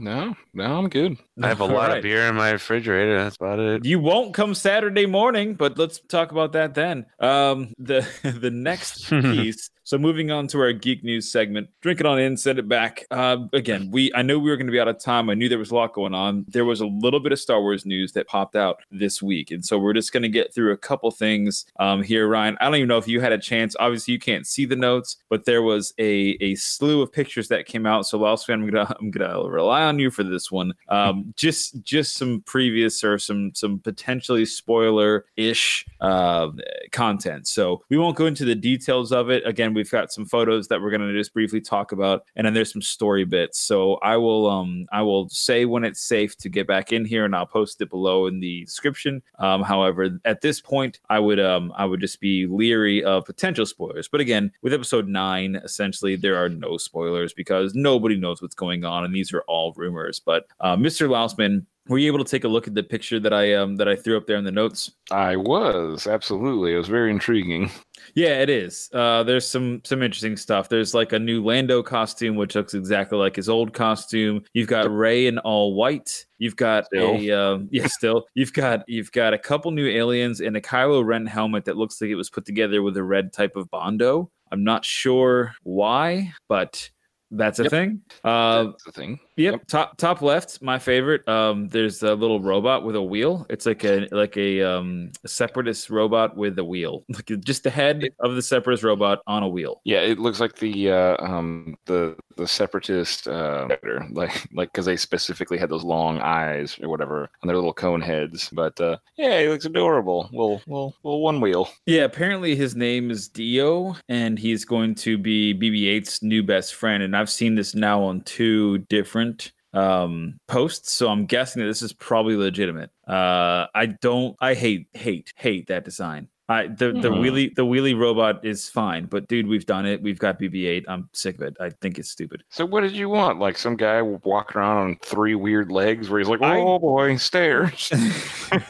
[0.00, 1.16] No, no, I'm good.
[1.42, 1.96] I have a All lot right.
[1.96, 3.18] of beer in my refrigerator.
[3.18, 3.84] That's about it.
[3.84, 7.04] You won't come Saturday morning, but let's talk about that then.
[7.18, 9.70] Um, the the next piece.
[9.88, 13.06] So moving on to our geek news segment, drink it on in, send it back.
[13.10, 15.30] Uh, again, we I know we were going to be out of time.
[15.30, 16.44] I knew there was a lot going on.
[16.46, 19.64] There was a little bit of Star Wars news that popped out this week, and
[19.64, 22.28] so we're just going to get through a couple things um, here.
[22.28, 23.74] Ryan, I don't even know if you had a chance.
[23.80, 27.64] Obviously, you can't see the notes, but there was a a slew of pictures that
[27.64, 28.06] came out.
[28.06, 30.74] So, Wells fan, I'm gonna I'm gonna rely on you for this one.
[30.90, 36.50] Um, just just some previous or some some potentially spoiler ish uh,
[36.92, 37.48] content.
[37.48, 39.46] So we won't go into the details of it.
[39.46, 42.72] Again, we've got some photos that we're gonna just briefly talk about, and then there's
[42.72, 43.60] some story bits.
[43.60, 47.24] So I will um I will say when it's safe to get back in here,
[47.24, 49.22] and I'll post it below in the description.
[49.38, 53.66] Um, however, at this point, I would um I would just be leery of potential
[53.66, 54.08] spoilers.
[54.08, 58.84] But again, with episode nine, essentially there are no spoilers because nobody knows what's going
[58.84, 60.18] on, and these are all rumors.
[60.20, 61.08] But uh, Mr.
[61.08, 61.64] Lausman.
[61.88, 63.96] Were you able to take a look at the picture that I um that I
[63.96, 64.92] threw up there in the notes?
[65.10, 66.74] I was absolutely.
[66.74, 67.70] It was very intriguing.
[68.14, 68.88] Yeah, it is.
[68.92, 70.68] Uh, there's some some interesting stuff.
[70.68, 74.42] There's like a new Lando costume, which looks exactly like his old costume.
[74.52, 76.26] You've got Rey in all white.
[76.38, 77.16] You've got Still.
[77.16, 78.26] a um, yeah, still.
[78.34, 82.00] You've got you've got a couple new aliens and a Kylo Ren helmet that looks
[82.00, 84.30] like it was put together with a red type of bondo.
[84.50, 86.90] I'm not sure why, but
[87.30, 87.70] that's a Yep.
[87.70, 88.00] thing.
[88.24, 89.20] Uh, That's the thing.
[89.36, 89.66] Yep.
[89.66, 91.26] Top top left, my favorite.
[91.28, 93.46] Um, there's a little robot with a wheel.
[93.50, 97.04] It's like a like a um separatist robot with a wheel.
[97.14, 99.80] Like just the head of the separatist robot on a wheel.
[99.84, 103.68] Yeah, it looks like the uh, um the the separatist uh,
[104.10, 108.00] like like because they specifically had those long eyes or whatever on their little cone
[108.00, 108.48] heads.
[108.52, 110.30] But uh, yeah, he looks adorable.
[110.32, 111.68] Well, well, well, one wheel.
[111.86, 117.02] Yeah, apparently his name is D-O, and he's going to be BB-8's new best friend.
[117.02, 121.82] And I've seen this now on two different um, posts, so I'm guessing that this
[121.82, 122.90] is probably legitimate.
[123.06, 124.36] Uh, I don't.
[124.40, 126.28] I hate hate hate that design.
[126.50, 127.20] I the the Hmm.
[127.20, 130.00] wheelie the wheelie robot is fine, but dude, we've done it.
[130.02, 130.84] We've got BB-8.
[130.88, 131.56] I'm sick of it.
[131.60, 132.42] I think it's stupid.
[132.48, 133.38] So what did you want?
[133.38, 137.16] Like some guy walking around on three weird legs where he's like, I- oh boy,
[137.16, 137.90] stairs.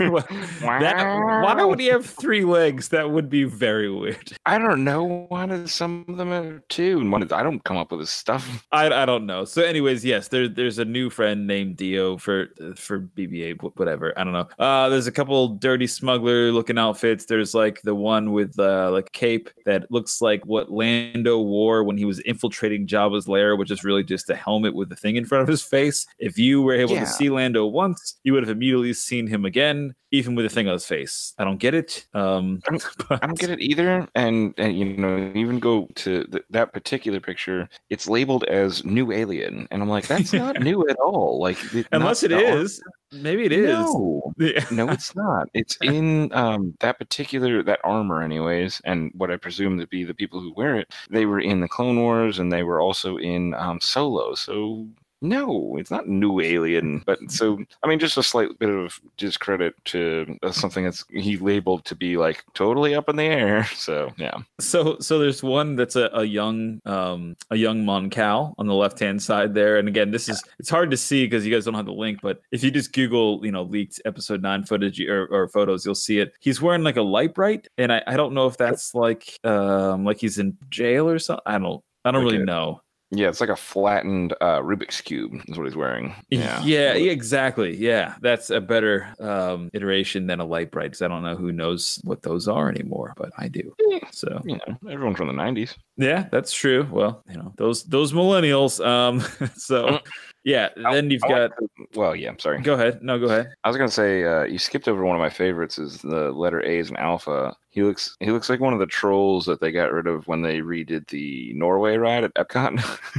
[0.01, 0.25] Well,
[0.63, 0.97] that,
[1.45, 2.89] why would he have three legs?
[2.89, 4.33] That would be very weird.
[4.45, 5.27] I don't know.
[5.29, 6.99] Why does some of them have two?
[7.01, 8.67] And one is, I don't come up with this stuff.
[8.73, 9.45] I, I don't know.
[9.45, 14.13] So, anyways, yes, there, there's a new friend named D-O for for BB-8, whatever.
[14.19, 14.49] I don't know.
[14.59, 17.27] Uh, there's a couple dirty smuggler looking outfits.
[17.27, 21.97] There's like the one with uh, like cape that looks like what Lando wore when
[21.99, 25.25] he was infiltrating Jabba's lair, which is really just a helmet with a thing in
[25.25, 26.07] front of his face.
[26.19, 27.01] If you were able Yeah.
[27.01, 30.67] to see Lando once, you would have immediately seen him again, even with a thing
[30.69, 31.35] on his face.
[31.39, 32.07] I don't get it.
[32.15, 32.79] Um, I
[33.11, 34.09] I don't get it either.
[34.15, 39.13] And, and you know, even go to th- that particular picture, it's labeled as new
[39.13, 41.41] alien, and I'm like, that's not new at all.
[41.41, 41.59] Like,
[41.93, 43.69] Unless it the is, maybe it is.
[43.77, 44.15] No.
[44.39, 44.65] Yeah.
[44.71, 45.49] no, it's not.
[45.53, 50.15] It's in um, that particular that armor, anyways, and what I presume to be the
[50.15, 50.93] people who wear it.
[51.11, 54.35] They were in the Clone Wars, and they were also in um, Solo.
[54.35, 54.89] So
[55.21, 57.03] no, it's not new Alien.
[57.07, 61.37] But so I mean, just a slight bit of discredit to uh, something that's he
[61.37, 63.67] labeled to be like totally up in the air.
[63.79, 68.55] So yeah, So so there's one that's a, a young um a young Mon Cal
[68.59, 69.79] on the left hand side there.
[69.79, 72.21] And again, this is it's hard to see because you guys don't have the link,
[72.23, 75.95] but if you just Google, you know, leaked episode nine footage or, or photos, you'll
[75.95, 76.33] see it.
[76.41, 80.19] He's wearing like a Lite-Brite, and I, I don't know if that's like um like
[80.21, 81.43] he's in jail or something.
[81.47, 82.81] I don't I don't really know.
[83.11, 86.15] Yeah, it's like a flattened uh, Rubik's cube is what he's wearing.
[86.29, 87.75] Yeah, Yeah, exactly.
[87.77, 92.01] Yeah, that's a better um, iteration than a Lite-Brite because I don't know who knows
[92.05, 93.75] what those are anymore, but I do.
[94.11, 95.75] So You know, everyone from the '90s.
[95.97, 96.87] Yeah, that's true.
[96.91, 98.85] Well, you know, those those millennials.
[98.85, 99.21] Um
[99.57, 100.01] so
[100.49, 101.51] yeah, then you've I got
[101.95, 102.31] well, yeah.
[102.31, 102.63] I'm sorry.
[102.63, 103.03] go ahead.
[103.03, 103.53] No, go ahead.
[103.65, 106.65] I was gonna say uh, you skipped over one of my favorites is the letter
[106.65, 107.55] A's and Alpha.
[107.69, 110.41] He looks he looks like one of the trolls that they got rid of when
[110.41, 112.83] they redid the Norway ride at Epcot.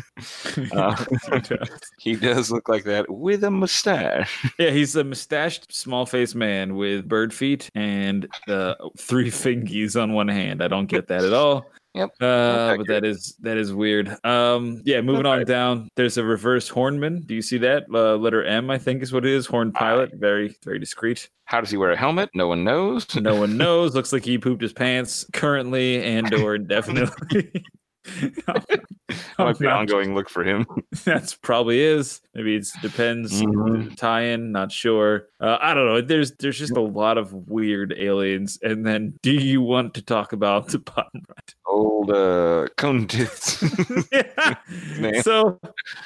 [0.74, 0.94] Uh,
[2.00, 4.46] he does look like that with a mustache.
[4.60, 10.12] yeah, he's a mustached small faced man with bird feet and uh, three fingies on
[10.12, 10.62] one hand.
[10.62, 11.72] I don't get that at all.
[12.00, 14.16] Yep, Uh, but that is that is weird.
[14.26, 15.90] Um, yeah, moving on down.
[15.96, 17.26] There's a reverse hornman.
[17.28, 17.84] Do you see that?
[17.94, 19.46] Uh, letter M, I think, is what it is.
[19.46, 20.12] Horn pilot.
[20.16, 21.30] Very very discreet.
[21.46, 22.30] How does he wear a helmet?
[22.34, 23.14] No one knows.
[23.16, 23.96] No one knows.
[23.96, 27.52] Looks like he pooped his pants currently and or indefinitely.
[29.38, 30.68] That might be an ongoing look for him.
[31.04, 32.22] That's probably is.
[32.36, 33.42] Maybe it depends.
[33.42, 33.96] Mhm.
[33.98, 35.30] Tie-in, not sure.
[35.40, 36.02] Uh, I don't know.
[36.02, 38.60] There's there's just a lot of weird aliens.
[38.62, 41.56] And then, do you want to talk about the bottom right?
[41.66, 43.64] Old uh, cone tits.
[44.12, 44.56] yeah.
[45.00, 45.24] Man.
[45.24, 45.60] So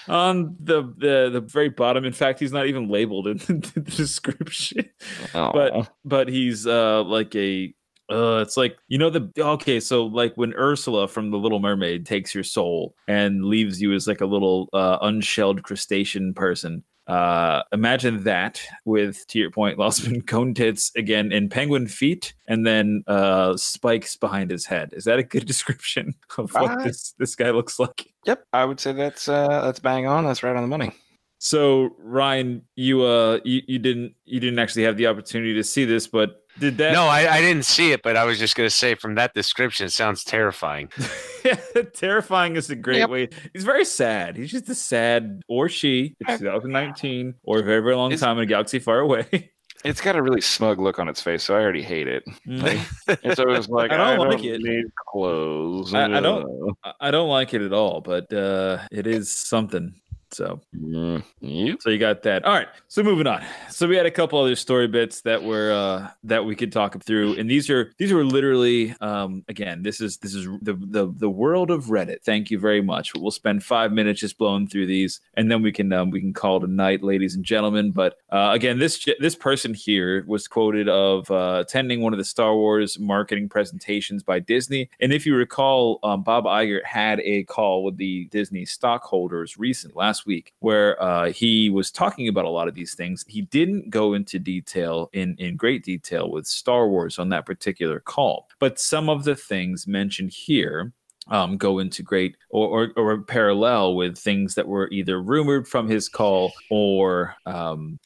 [0.08, 4.90] on the, the the very bottom, in fact, he's not even labeled in the description.
[5.34, 5.52] Aw.
[5.52, 7.74] but but he's uh like a
[8.12, 12.06] uh it's like you know the okay so like when ursula from the little mermaid
[12.06, 17.62] takes your soul and leaves you as like a little uh unshelled crustacean person uh
[17.72, 23.04] imagine that with to your point losman cone tits again in penguin feet and then
[23.08, 27.36] uh spikes behind his head is that a good description of what Uh, this this
[27.36, 30.24] guy looks like yep, I would say that's uh, that's bang on.
[30.24, 30.92] That's right on the money.
[31.40, 35.84] so ryan you uh you, you didn't you didn't actually have the opportunity to see
[35.84, 38.70] this but did that No, I, I didn't see it, but I was just gonna
[38.70, 40.90] say from that description, it sounds terrifying.
[41.94, 43.10] Terrifying is a great Yep.
[43.10, 43.30] way.
[43.54, 44.36] He's very sad.
[44.38, 48.38] He's just a sad, or she, it's 2019, or a very, very long Is- time
[48.38, 49.50] in a galaxy far away.
[49.86, 52.24] It's got a really smug look on its face, so I already hate it.
[52.48, 53.20] Mm.
[53.22, 54.62] And so it's like I I don't don't, like it.
[54.62, 55.94] need clothes.
[55.94, 56.46] I- I don't-
[56.86, 59.94] Uh, I- I don't like it at all, but uh, it is something.
[60.34, 61.78] So, mm, you?
[61.80, 62.44] so you got that.
[62.46, 62.68] All right.
[62.88, 63.44] So moving on.
[63.70, 67.02] So we had a couple other story bits that were uh, that we could talk
[67.04, 69.84] through, and these are these were literally um, again.
[69.84, 72.24] This is this is the the the world of Reddit.
[72.24, 73.14] Thank you very much.
[73.16, 76.34] We'll spend five minutes just blowing through these, and then we can um, we can
[76.34, 77.92] call it a night, ladies and gentlemen.
[77.92, 82.26] But uh, again, this this person here was quoted of uh, attending one of the
[82.26, 87.44] Star Wars marketing presentations by Disney, and if you recall, um, Bob Iger had a
[87.44, 92.50] call with the Disney stockholders recent last week where uh, he was talking about a
[92.50, 93.26] lot of these things.
[93.28, 98.00] He didn't go into detail in in great detail with Star Wars on that particular
[98.00, 100.94] call, but some of the things mentioned here
[101.30, 105.88] um, go into great or, or, or parallel with things that were either rumored from
[105.88, 108.00] his call or um,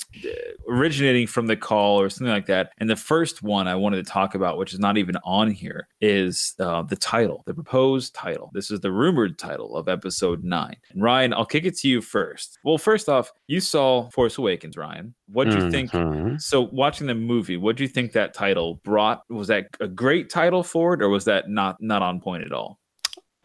[0.68, 2.72] originating from the call or something like that.
[2.78, 5.88] And the first one I wanted to talk about, which is not even on here,
[6.02, 8.52] is uh, the title, the proposed title.
[8.54, 10.76] This is the rumored title of episode nine.
[10.92, 12.60] And Ryan, I'll kick it to you first.
[12.64, 15.14] Well, first off, you saw Force Awakens, Ryan.
[15.32, 15.92] What do you think?
[15.92, 16.40] Mhm.
[16.42, 19.24] So, watching the movie, what do you think that title brought?
[19.30, 22.52] Was that a great title for it, or was that not not on point at
[22.52, 22.80] all?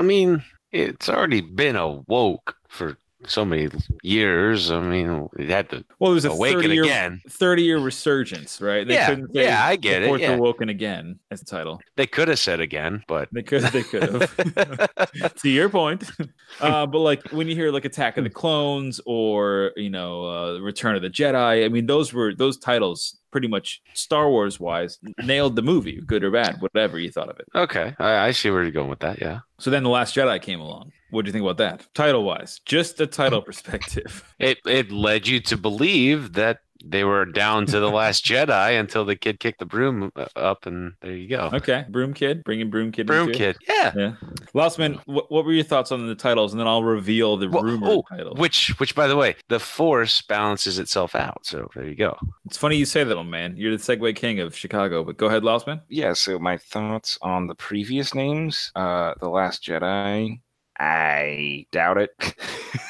[0.02, 0.42] I mean,
[0.72, 3.68] it's already been awoke for so many
[4.02, 4.70] years.
[4.70, 7.20] I mean, it had to Well, it was a awaken 30 year, again.
[7.28, 8.86] 30 year resurgence, right?
[8.86, 10.32] Yeah, couldn't yeah, I get it, yeah.
[10.32, 11.80] Awoken again as the title.
[11.96, 15.34] They could have said again, but They could, they could have.
[15.36, 16.10] to your point,
[16.60, 20.58] uh, but like when you hear like Attack of the Clones or you know uh,
[20.60, 24.98] Return of the Jedi, I mean those were those titles pretty much Star Wars wise
[25.24, 27.46] nailed the movie, good or bad, whatever you thought of it.
[27.54, 29.20] okay, I, I see where you're going with that.
[29.20, 30.92] Yeah, So then the Last Jedi came along.
[31.12, 31.86] What do you think about that?
[31.94, 34.24] Title wise, just the title perspective.
[34.38, 39.04] it it led you to believe that they were down to the last Jedi until
[39.04, 41.50] the kid kicked the broom uh, up, and there you go.
[41.52, 43.06] Okay, Broom Kid, bringing Broom Kid.
[43.06, 43.58] Broom into it.
[43.58, 43.92] kid, yeah.
[43.94, 44.12] Yeah.
[44.54, 46.52] Lossman, what, what were your thoughts on the titles?
[46.52, 48.34] And then I'll reveal the Well, rumor oh, title.
[48.34, 51.46] which which by the way, the Force balances itself out.
[51.46, 52.16] So there you go.
[52.46, 53.54] It's funny you say that, old man.
[53.56, 55.82] You're the Segway King of Chicago, but go ahead, Lossman.
[55.88, 60.40] Yeah, so my thoughts on the previous names, uh, The Last Jedi,
[60.82, 62.10] I doubt it.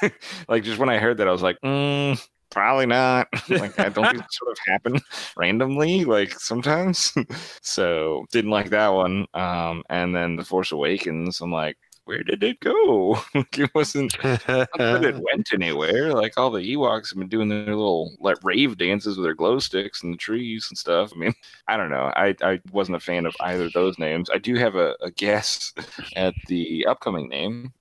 [0.49, 2.18] like just when I heard that, I was like, mm,
[2.49, 3.28] probably not.
[3.51, 5.01] like I don't think it sort of happen
[5.36, 7.12] randomly, like sometimes.
[7.61, 9.26] so didn't like that one.
[9.34, 13.20] Um, and then The Force Awakens, I'm like, where did it go?
[13.34, 16.12] Like, it wasn't not that it went anywhere.
[16.12, 19.59] Like all the Ewoks have been doing their little like rave dances with their glow
[19.59, 21.12] sticks and the trees and stuff.
[21.14, 21.34] I mean,
[21.68, 22.12] I don't know.
[22.16, 24.30] I, I wasn't a fan of either of those names.
[24.32, 25.72] I do have a, a guess
[26.16, 27.72] at the upcoming name.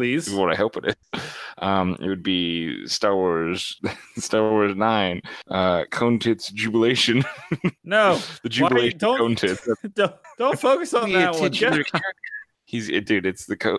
[0.00, 0.30] Please.
[0.32, 1.22] What I hope it is.
[1.58, 3.78] Um, it would be Star Wars,
[4.16, 5.20] Star Wars Nine,
[5.50, 7.22] uh, Cone Tits Jubilation,
[7.84, 9.68] No, the Jubilation don't- Cone Tits.
[9.92, 11.50] don't, don't focus on that one.
[11.52, 11.84] titular.
[12.64, 13.26] He's it, dude.
[13.26, 13.78] It's the co.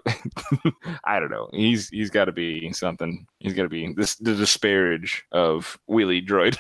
[1.06, 1.50] I don't know.
[1.54, 3.26] He's he's got to be something.
[3.40, 6.58] He's got to be this the disparage of Wheelie Droid.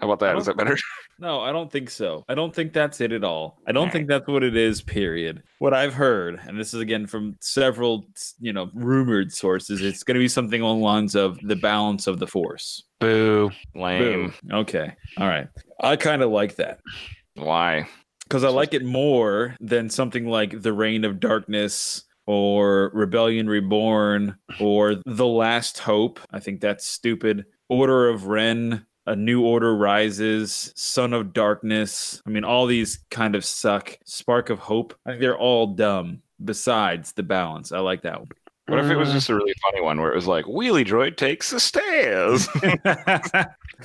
[0.00, 0.38] How about that?
[0.38, 0.78] Is that better?
[1.18, 2.24] No, I don't think so.
[2.28, 3.58] I don't think that's it at all.
[3.66, 5.42] I don't think that's what it is, period.
[5.58, 8.06] What I've heard, and this is again from several,
[8.40, 12.06] you know, rumored sources, it's going to be something along the lines of the balance
[12.06, 12.82] of the force.
[13.00, 13.50] Boo.
[13.74, 14.02] Lame.
[14.02, 14.34] Boom.
[14.60, 14.94] Okay.
[15.18, 15.48] All right.
[15.80, 16.80] I kind of like that
[17.34, 17.86] Why?
[18.24, 24.36] because I like it more than something like The Reign of Darkness or Rebellion Reborn
[24.60, 26.20] or The Last Hope.
[26.30, 27.44] I think that's stupid.
[27.68, 32.22] Order of Ren, A New Order Rises, Son of Darkness.
[32.26, 33.98] I mean, all these kind of suck.
[34.04, 34.94] Spark of Hope.
[35.04, 36.22] I think they're all dumb.
[36.42, 38.28] Besides the balance, I like that one.
[38.66, 41.18] What if it was just a really funny one where it was like Wheelie Droid
[41.18, 42.48] takes the stairs?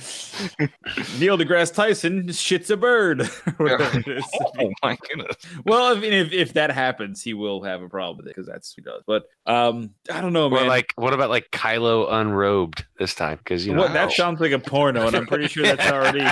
[1.18, 3.26] Neil deGrasse Tyson shits a bird.
[3.58, 4.24] Whatever it is.
[4.58, 5.36] oh my goodness!
[5.64, 8.46] Well, I mean, if, if that happens, he will have a problem with it because
[8.46, 9.02] that's what he does.
[9.06, 10.68] But um, I don't know, Or man.
[10.68, 13.38] like, what about like Kylo unrobed this time?
[13.38, 16.26] Because you know, what, that sounds like a porno, and I'm pretty sure that's already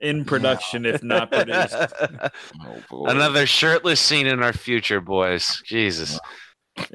[0.00, 1.74] in production, if not produced.
[1.74, 3.06] Oh boy!
[3.06, 5.62] Another shirtless scene in our future, boys.
[5.64, 6.18] Jesus.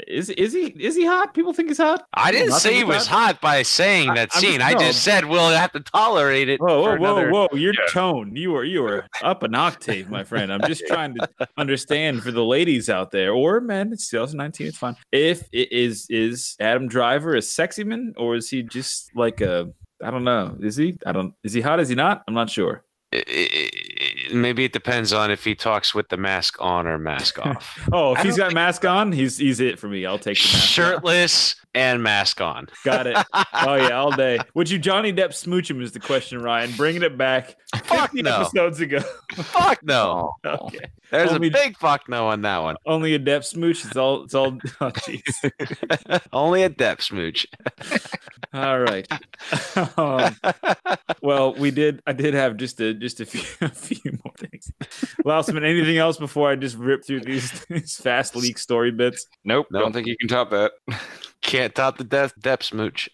[0.08, 1.34] Is is he is he hot?
[1.34, 2.06] People think he's hot.
[2.14, 3.10] I didn't Nothing say he was it?
[3.10, 4.60] hot by saying I- that I'm scene.
[4.60, 4.80] just- I no.
[4.80, 6.60] just said we'll have to tolerate it.
[6.60, 7.48] Whoa, whoa, for whoa, another- whoa!
[7.54, 10.52] Your tone, you were you were up an octave, my friend.
[10.52, 13.94] I'm just trying to understand for the ladies out there, or men.
[13.94, 14.68] It's 2019.
[14.68, 14.96] It's fine.
[15.14, 19.70] If it is is Adam Driver a sexy man, or is he just like a
[20.04, 20.58] I don't know.
[20.62, 20.98] Is he?
[21.06, 21.34] I don't.
[21.44, 21.80] Is he hot?
[21.80, 22.24] Is he not?
[22.28, 22.84] I'm not sure.
[23.14, 26.98] I- I- I- Maybe it depends on if he talks with the mask on or
[26.98, 27.80] mask off.
[27.92, 30.06] Oh, if I he's don't got mask on, he's he's it for me.
[30.06, 30.56] I'll take the mask.
[30.58, 30.64] off.
[30.64, 32.68] Shirtless and mask on.
[32.84, 33.18] Got it.
[33.62, 34.40] Oh yeah, all day.
[34.54, 35.82] Would you Johnny Depp smooch him?
[35.82, 36.72] Is the question, Ryan?
[36.78, 37.56] Bringing it back.
[37.84, 38.42] Fuck no.
[38.42, 39.00] episodes ago.
[39.36, 40.34] Fuck no.
[40.46, 40.80] Okay.
[41.12, 42.76] There's Only- a big fuck no on that one.
[42.86, 43.84] Only a Depp smooch.
[43.86, 44.24] It's all.
[44.24, 44.58] It's all.
[44.80, 46.22] Oh jeez.
[46.32, 47.48] Only a Depp smooch.
[48.54, 49.08] All right.
[49.98, 50.36] Um,
[51.22, 52.02] well, we did.
[52.08, 54.72] I did have just a just a few, a few more things.
[55.26, 59.26] Lousman, anything else before I just rip through these, these fast leak story bits?
[59.44, 59.82] nope, Nope.
[59.84, 60.72] don't think you can top that.
[61.42, 63.08] Can't top the death Depp smooch.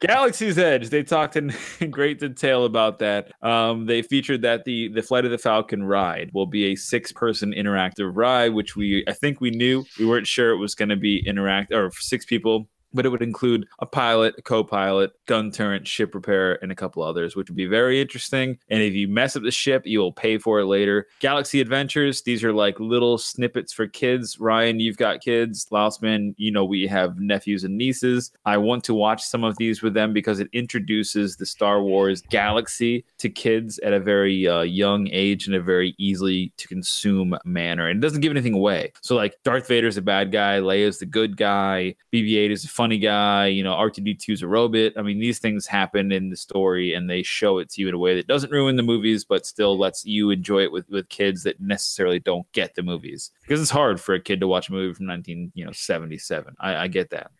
[0.00, 0.88] Galaxy's Edge.
[0.90, 3.30] They talked in, in great detail about that.
[3.42, 7.12] Um, they featured that the the Flight of the Falcon ride will be a six
[7.12, 9.84] person interactive ride, which we I think we knew.
[9.98, 13.22] We weren't sure it was going to be interact or six people but it would
[13.22, 17.56] include a pilot, a co-pilot, gun turret, ship repair, and a couple others, which would
[17.56, 18.58] be very interesting.
[18.68, 21.06] And if you mess up the ship, you will pay for it later.
[21.20, 24.40] Galaxy Adventures, these are like little snippets for kids.
[24.40, 25.66] Ryan, you've got kids.
[25.70, 28.32] Lausman, you know we have nephews and nieces.
[28.44, 32.22] I want to watch some of these with them because it introduces the Star Wars
[32.22, 37.36] galaxy to kids at a very uh, young age in a very easily to consume
[37.44, 37.88] manner.
[37.88, 38.92] And it doesn't give anything away.
[39.02, 42.98] So like Darth Vader's a bad guy, Leia's the good guy, BB-8 is a funny
[43.00, 44.92] guy, you know, R2D2 is a robot.
[44.96, 47.94] I mean, these things happen in the story and they show it to you in
[47.94, 51.08] a way that doesn't ruin the movies, but still lets you enjoy it with with
[51.08, 54.68] kids that necessarily don't get the movies because it's hard for a kid to watch
[54.68, 56.54] a movie from 19 you know 77.
[56.60, 57.32] I, I get that.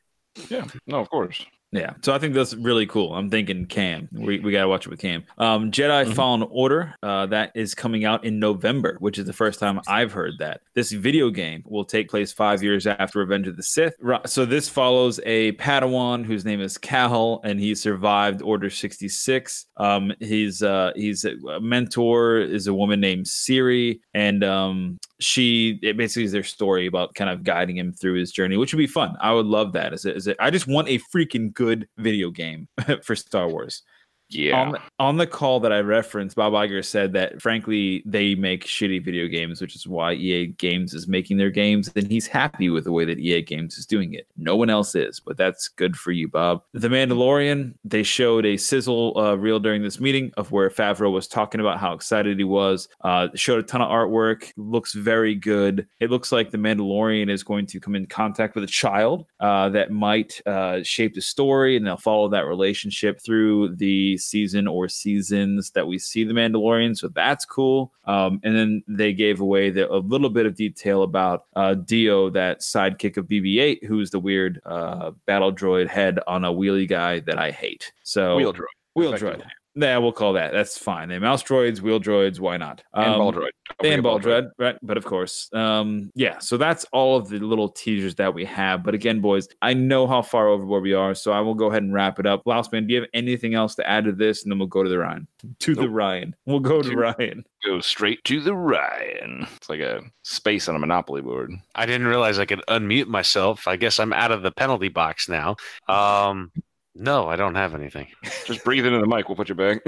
[0.48, 1.46] Yeah, no, of course.
[1.76, 3.14] Yeah, so I think that's really cool.
[3.14, 4.08] I'm thinking Cam.
[4.12, 5.24] We, we gotta watch it with Cam.
[5.38, 6.14] Um, Jedi Mhm.
[6.14, 6.94] Fallen Order.
[7.02, 10.60] Uh, that is coming out in November, which is the first time I've heard that.
[10.74, 13.94] This video game will take place five years after Revenge of the Sith.
[14.26, 19.66] So this follows a Padawan whose name is Cal, and he survived Order 66.
[19.76, 25.96] Um, he's uh, he's a mentor is a woman named Cere, and um, she it
[25.96, 28.86] basically is their story about kind of guiding him through his journey, which would be
[28.86, 29.14] fun.
[29.20, 29.92] I would love that.
[29.92, 31.65] As a, as a, I just want a freaking good
[31.96, 32.68] video game
[33.02, 33.82] for Star Wars.
[34.28, 34.60] Yeah.
[34.60, 38.64] On, the, on the call that I referenced, Bob Iger said that frankly they make
[38.64, 42.68] shitty video games, which is why EA Games is making their games, and he's happy
[42.68, 44.26] with the way that EA Games is doing it.
[44.36, 46.62] No one else is, but that's good for you, Bob.
[46.72, 51.28] The Mandalorian, they showed a sizzle uh, reel during this meeting of where Favreau was
[51.28, 52.88] talking about how excited he was.
[53.02, 55.86] Uh, showed a ton of artwork, looks very good.
[56.00, 59.68] It looks like the Mandalorian is going to come in contact with a child uh,
[59.70, 64.88] that might uh, shape the story, and they'll follow that relationship through the season or
[64.88, 66.96] seasons that we see the Mandalorian.
[66.96, 67.92] So that's cool.
[68.04, 72.30] Um, and then they gave away the, a little bit of detail about uh, D-O,
[72.30, 77.20] that sidekick of BB-8, who's the weird uh, battle droid head on a wheelie guy
[77.20, 77.92] that I hate.
[78.02, 78.64] So Wheel droid.
[78.94, 79.42] wheel droid.
[79.78, 80.52] Yeah, we'll call that.
[80.52, 81.10] That's fine.
[81.10, 82.40] They mouse droids, wheel droids.
[82.40, 82.82] Why not?
[82.94, 83.50] And Um, ball droid.
[83.82, 84.76] Don't and forget ball dread, right?
[84.82, 86.38] But of course, um, yeah.
[86.38, 88.82] So that's all of the little teasers that we have.
[88.82, 91.82] But again, boys, I know how far overboard we are, so I will go ahead
[91.82, 92.44] and wrap it up.
[92.46, 94.44] Lausman, do you have anything else to add to this?
[94.44, 95.28] And then we'll go to the Ryan.
[95.58, 96.34] To the Ryan.
[96.46, 97.44] We'll go to To- Ryan.
[97.66, 99.46] Go straight to the Ryan.
[99.56, 101.52] It's like a space on a Monopoly board.
[101.74, 103.66] I didn't realize I could unmute myself.
[103.68, 105.56] I guess I'm out of the penalty box now.
[105.88, 106.52] Um,
[106.98, 108.08] no, I don't have anything.
[108.46, 109.28] Just breathe into the mic.
[109.28, 109.80] We'll put you back.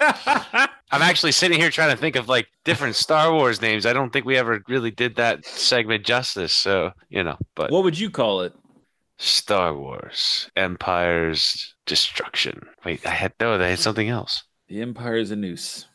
[0.90, 3.86] I'm actually sitting here trying to think of like different Star Wars names.
[3.86, 6.52] I don't think we ever really did that segment justice.
[6.52, 8.54] So, you know, but what would you call it?
[9.18, 12.60] Star Wars, Empire's Destruction.
[12.84, 14.44] Wait, I had no, they had something else.
[14.68, 14.82] The mm.
[14.82, 15.86] Empire is a noose.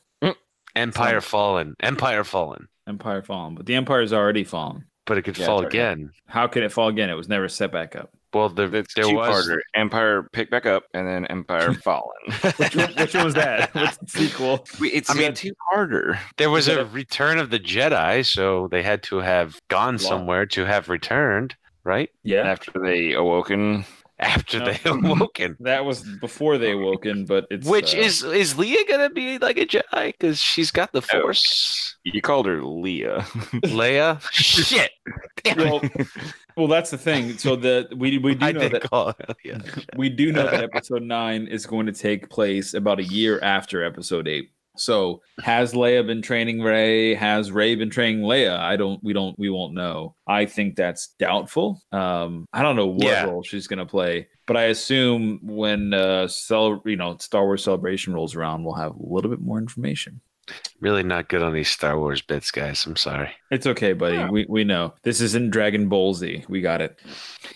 [0.75, 1.75] Empire Fallen.
[1.79, 2.67] Empire Fallen.
[2.87, 4.85] Empire fallen, but the Empire is already fallen.
[5.05, 6.11] But it could Yeah, fall it's already- again.
[6.27, 7.09] How can it fall again?
[7.09, 8.11] It was never set back up.
[8.33, 9.57] Well, there, It's there two was parter.
[9.75, 12.11] Empire pick back up and then Empire Fallen.
[12.57, 13.73] Which one, which one was that?
[13.75, 14.65] What's the sequel?
[14.81, 16.17] it's I mean, two parter.
[16.37, 20.65] there was a Return of the Jedi, so they had to have gone somewhere to
[20.65, 22.09] have returned, right?
[22.23, 23.85] Yeah, After they awoken.
[24.19, 24.65] After No.
[24.65, 25.57] they awoken.
[25.61, 29.57] that was before they awoken, but it's Which uh, is is Leah gonna be like
[29.57, 30.07] a Jedi?
[30.13, 31.21] Because she's got the Oh.
[31.21, 31.97] Force.
[32.03, 33.21] You called her Leah.
[33.65, 34.21] Leia.
[34.31, 34.91] Shit.
[35.57, 35.81] Well,
[36.57, 37.37] well, that's the thing.
[37.37, 39.85] So the we we do know that call Leia.
[39.97, 43.83] we do know that episode nine is going to take place about a year after
[43.83, 44.49] episode eight.
[44.75, 47.13] So has Leia been training Rey?
[47.13, 48.57] Has Rey been training Leia?
[48.57, 49.03] I don't.
[49.03, 49.37] We don't.
[49.37, 50.15] We won't know.
[50.27, 51.79] I think that's doubtful.
[51.91, 53.25] Um, I don't know what Yeah.
[53.25, 57.63] role she's going to play, but I assume when uh, cel- you know Star Wars
[57.63, 60.21] Celebration rolls around, we'll have a little bit more information.
[60.81, 62.85] Really not good on these Star Wars bits, guys.
[62.85, 63.31] I'm sorry.
[63.49, 64.15] It's okay, buddy.
[64.15, 64.29] Yeah.
[64.29, 66.45] We we know this isn't Dragon Ball Z.
[66.49, 66.99] We got it.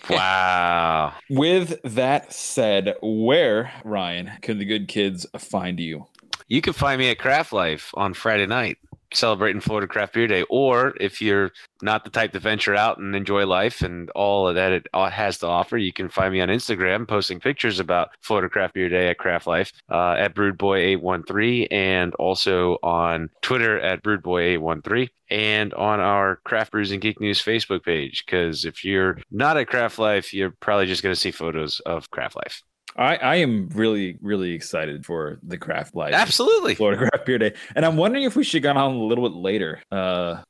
[0.09, 1.13] Wow.
[1.29, 6.05] With that said, where Ryan can the good kids find you?
[6.47, 8.77] You can find me at Craft Life on Friday night,
[9.13, 10.43] celebrating Florida Craft Beer Day.
[10.49, 11.51] Or if you're
[11.81, 15.37] not the type to venture out and enjoy life and all of that it has
[15.39, 19.09] to offer, you can find me on Instagram posting pictures about Florida Craft Beer Day
[19.09, 24.41] at Craft Life uh, at Brewed Boy 813 and also on Twitter at Brewed Boy
[24.41, 28.23] 813 and on our Craft Brews and Geek News Facebook page.
[28.25, 32.09] Because if you're not at Craft Life, you're probably just going to see photos of
[32.11, 32.63] Craft Life.
[32.97, 36.13] I, I am really, really excited for the craft life.
[36.13, 36.75] Absolutely.
[36.75, 37.53] Florida Craft Beer Day.
[37.75, 39.81] And I'm wondering if we should get on a little bit later.
[39.91, 40.41] Uh,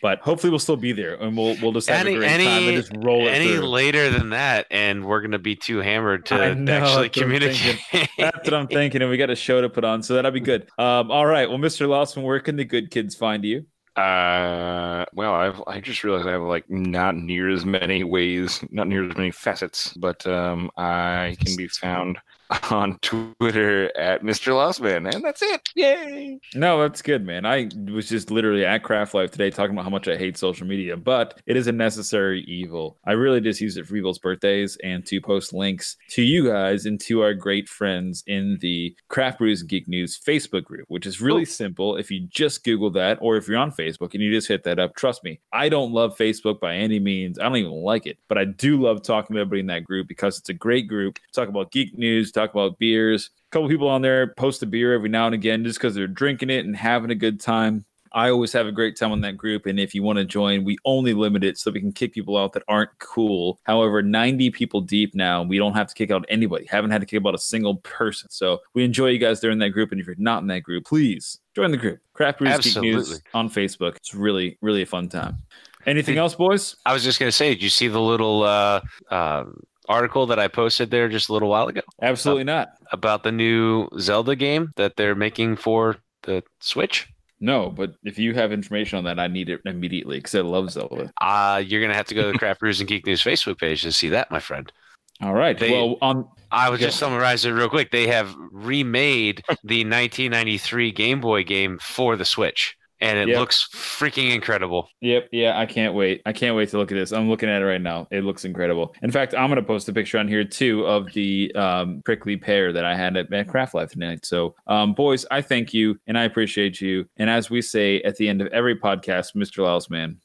[0.00, 2.44] but hopefully we'll still be there and we'll we'll just have Any- a great any-
[2.44, 3.66] time and just roll it any through.
[3.66, 7.80] later than that, and we're gonna be too hammered to know, actually that's what communicate.
[8.18, 10.40] That's what I'm thinking, and we got a show to put on, so that'll be
[10.40, 10.68] good.
[10.78, 11.48] Um, all right.
[11.48, 11.88] Well, Mr.
[11.88, 13.66] Lawson, where can the good kids find you?
[13.96, 18.88] Uh, well, I've I just realized I have like not near as many ways, not
[18.88, 22.18] near as many facets, but um, I can be found
[22.70, 24.52] on Twitter at Mr.
[24.52, 25.68] Lossman, and that's it.
[25.74, 26.38] Yay!
[26.54, 27.46] No, that's good, man.
[27.46, 30.66] I was just literally at Craft Life today talking about how much I hate social
[30.66, 32.98] media, but it is a necessary evil.
[33.06, 36.86] I really just use it for people's birthdays and to post links to you guys
[36.86, 41.06] and to our great friends in the Craft Brews and Geek News Facebook group, which
[41.06, 41.96] is really simple.
[41.96, 44.78] If you just Google that, or if you're on Facebook and you just hit that
[44.78, 47.38] up, trust me, I don't love Facebook by any means.
[47.38, 50.08] I don't even like it, but I do love talking to everybody in that group
[50.08, 51.18] because it's a great group.
[51.34, 53.30] Talk about geek news, talk about beers.
[53.48, 56.06] A couple people on there post a beer every now and again just because they're
[56.06, 57.84] drinking it and having a good time.
[58.14, 59.66] I always have a great time on that group.
[59.66, 62.36] And if you want to join, we only limit it so we can kick people
[62.36, 63.58] out that aren't cool.
[63.64, 66.64] However, 90 people deep now, we don't have to kick out anybody.
[66.66, 68.30] Haven't had to kick out a single person.
[68.30, 69.90] So we enjoy you guys during that group.
[69.90, 71.98] And if you're not in that group, please join the group.
[72.12, 73.96] Craft Brews Geek News on Facebook.
[73.96, 75.38] It's really, really a fun time.
[75.86, 76.76] Anything else, boys?
[76.86, 78.80] I was just gonna say, did you see the little uh,
[79.10, 79.44] uh,
[79.88, 82.70] article that I posted there just a little while ago Absolutely not.
[82.92, 87.08] about the new Zelda game that they're making for the Switch?
[87.40, 90.70] No, but if you have information on that, I need it immediately because I love
[90.70, 91.12] Zelda.
[91.20, 93.82] Uh, you're gonna have to go to the Craft Brews and Geek News Facebook page
[93.82, 94.72] to see that, my friend.
[95.20, 95.58] All right.
[95.58, 96.86] They- well, on I would Yeah.
[96.86, 97.90] just summarize it real quick.
[97.90, 103.38] They have remade the 1993 Game Boy game for the Switch, and it Yep.
[103.38, 104.88] looks freaking incredible.
[105.00, 106.22] Yep, yeah, I can't wait.
[106.26, 107.12] I can't wait to look at this.
[107.12, 108.06] I'm looking at it right now.
[108.10, 108.94] It looks incredible.
[109.02, 112.36] In fact, I'm going to post a picture on here too of the um, prickly
[112.36, 114.24] pear that I had at, at Craft Life tonight.
[114.24, 117.06] So, um, boys, I thank you and I appreciate you.
[117.16, 119.58] And as we say at the end of every podcast, Mr.
[119.64, 120.16] Lousman,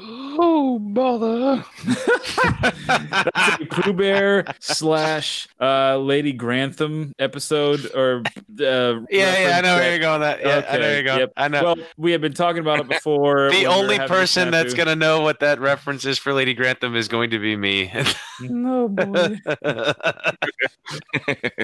[0.00, 1.64] Oh, bother.
[1.84, 8.22] that's a Pooh Bear slash uh, Lady Grantham episode or
[8.60, 10.20] uh, Yeah, yeah, I know where you're going.
[10.22, 11.18] That yeah, I know Okay, you're going.
[11.20, 11.32] yep.
[11.36, 11.62] I know.
[11.62, 13.50] Well, we have been talking about it before.
[13.52, 16.54] the when we were only person that's gonna know what that reference is for Lady
[16.54, 17.92] Grantham is going to be me.
[18.40, 19.38] No boy.